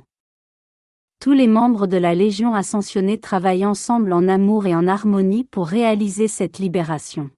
Tous 1.19 1.33
les 1.33 1.47
membres 1.47 1.87
de 1.87 1.97
la 1.97 2.15
Légion 2.15 2.53
ascensionnée 2.53 3.19
travaillent 3.19 3.65
ensemble 3.65 4.13
en 4.13 4.29
amour 4.29 4.65
et 4.65 4.73
en 4.73 4.87
harmonie 4.87 5.43
pour 5.43 5.67
réaliser 5.67 6.29
cette 6.29 6.57
libération. 6.57 7.29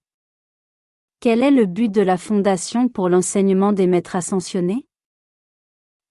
Quel 1.21 1.41
est 1.41 1.49
le 1.49 1.65
but 1.65 1.91
de 1.91 2.01
la 2.01 2.17
Fondation 2.17 2.87
pour 2.87 3.09
l'enseignement 3.09 3.73
des 3.73 3.87
maîtres 3.87 4.15
ascensionnés? 4.15 4.85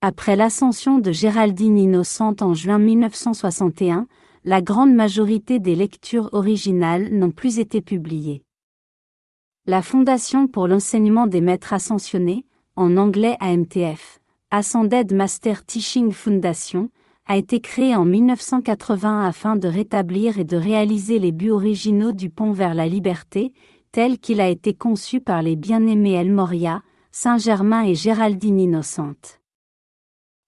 Après 0.01 0.35
l'ascension 0.35 0.99
de 0.99 1.13
Géraldine 1.13 1.79
Innocente 1.79 2.43
en 2.43 2.53
juin 2.53 2.81
1961, 2.81 4.09
la 4.45 4.63
grande 4.63 4.95
majorité 4.95 5.59
des 5.59 5.75
lectures 5.75 6.31
originales 6.33 7.11
n'ont 7.13 7.31
plus 7.31 7.59
été 7.59 7.83
publiées. 7.83 8.43
La 9.67 9.83
Fondation 9.83 10.47
pour 10.47 10.67
l'enseignement 10.67 11.27
des 11.27 11.43
maîtres 11.43 11.75
ascensionnés, 11.75 12.47
en 12.75 12.97
anglais 12.97 13.37
AMTF, 13.41 14.21
Ascended 14.51 15.13
Master 15.13 15.65
Teaching 15.65 16.11
Foundation, 16.13 16.89
a 17.27 17.37
été 17.37 17.61
créée 17.61 17.95
en 17.95 18.07
1980 18.07 19.27
afin 19.27 19.57
de 19.57 19.69
rétablir 19.69 20.39
et 20.39 20.45
de 20.45 20.57
réaliser 20.57 21.19
les 21.19 21.33
buts 21.33 21.51
originaux 21.51 22.13
du 22.13 22.31
pont 22.31 22.53
vers 22.53 22.75
la 22.75 22.89
liberté, 22.89 23.53
tel 23.93 24.19
qu'il 24.19 24.41
a 24.41 24.49
été 24.49 24.73
conçu 24.73 25.21
par 25.21 25.43
les 25.43 25.55
bien-aimés 25.55 26.15
El 26.15 26.33
Moria, 26.33 26.83
Saint-Germain 27.13 27.85
et 27.85 27.95
Géraldine 27.95 28.59
Innocente. 28.59 29.41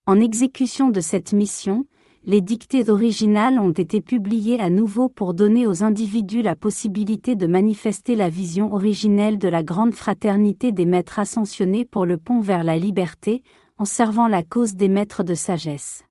En 0.07 0.19
exécution 0.19 0.89
de 0.89 1.01
cette 1.01 1.33
mission, 1.33 1.87
les 2.25 2.41
dictées 2.41 2.89
originales 2.89 3.59
ont 3.59 3.73
été 3.73 4.01
publiées 4.01 4.61
à 4.61 4.71
nouveau 4.71 5.09
pour 5.09 5.35
donner 5.35 5.67
aux 5.67 5.83
individus 5.83 6.43
la 6.43 6.55
possibilité 6.55 7.35
de 7.35 7.47
manifester 7.47 8.15
la 8.15 8.29
vision 8.29 8.73
originelle 8.73 9.39
de 9.39 9.49
la 9.49 9.63
grande 9.63 9.95
fraternité 9.95 10.71
des 10.71 10.87
maîtres 10.87 11.19
ascensionnés 11.19 11.85
pour 11.85 12.07
le 12.07 12.19
pont 12.19 12.41
vers 12.41 12.63
la 12.63 12.79
liberté, 12.79 13.43
en 13.79 13.85
servant 13.85 14.29
la 14.29 14.45
cause 14.45 14.75
des 14.75 14.89
maîtres 14.89 15.25
de 15.25 15.35
sagesse. 15.35 16.05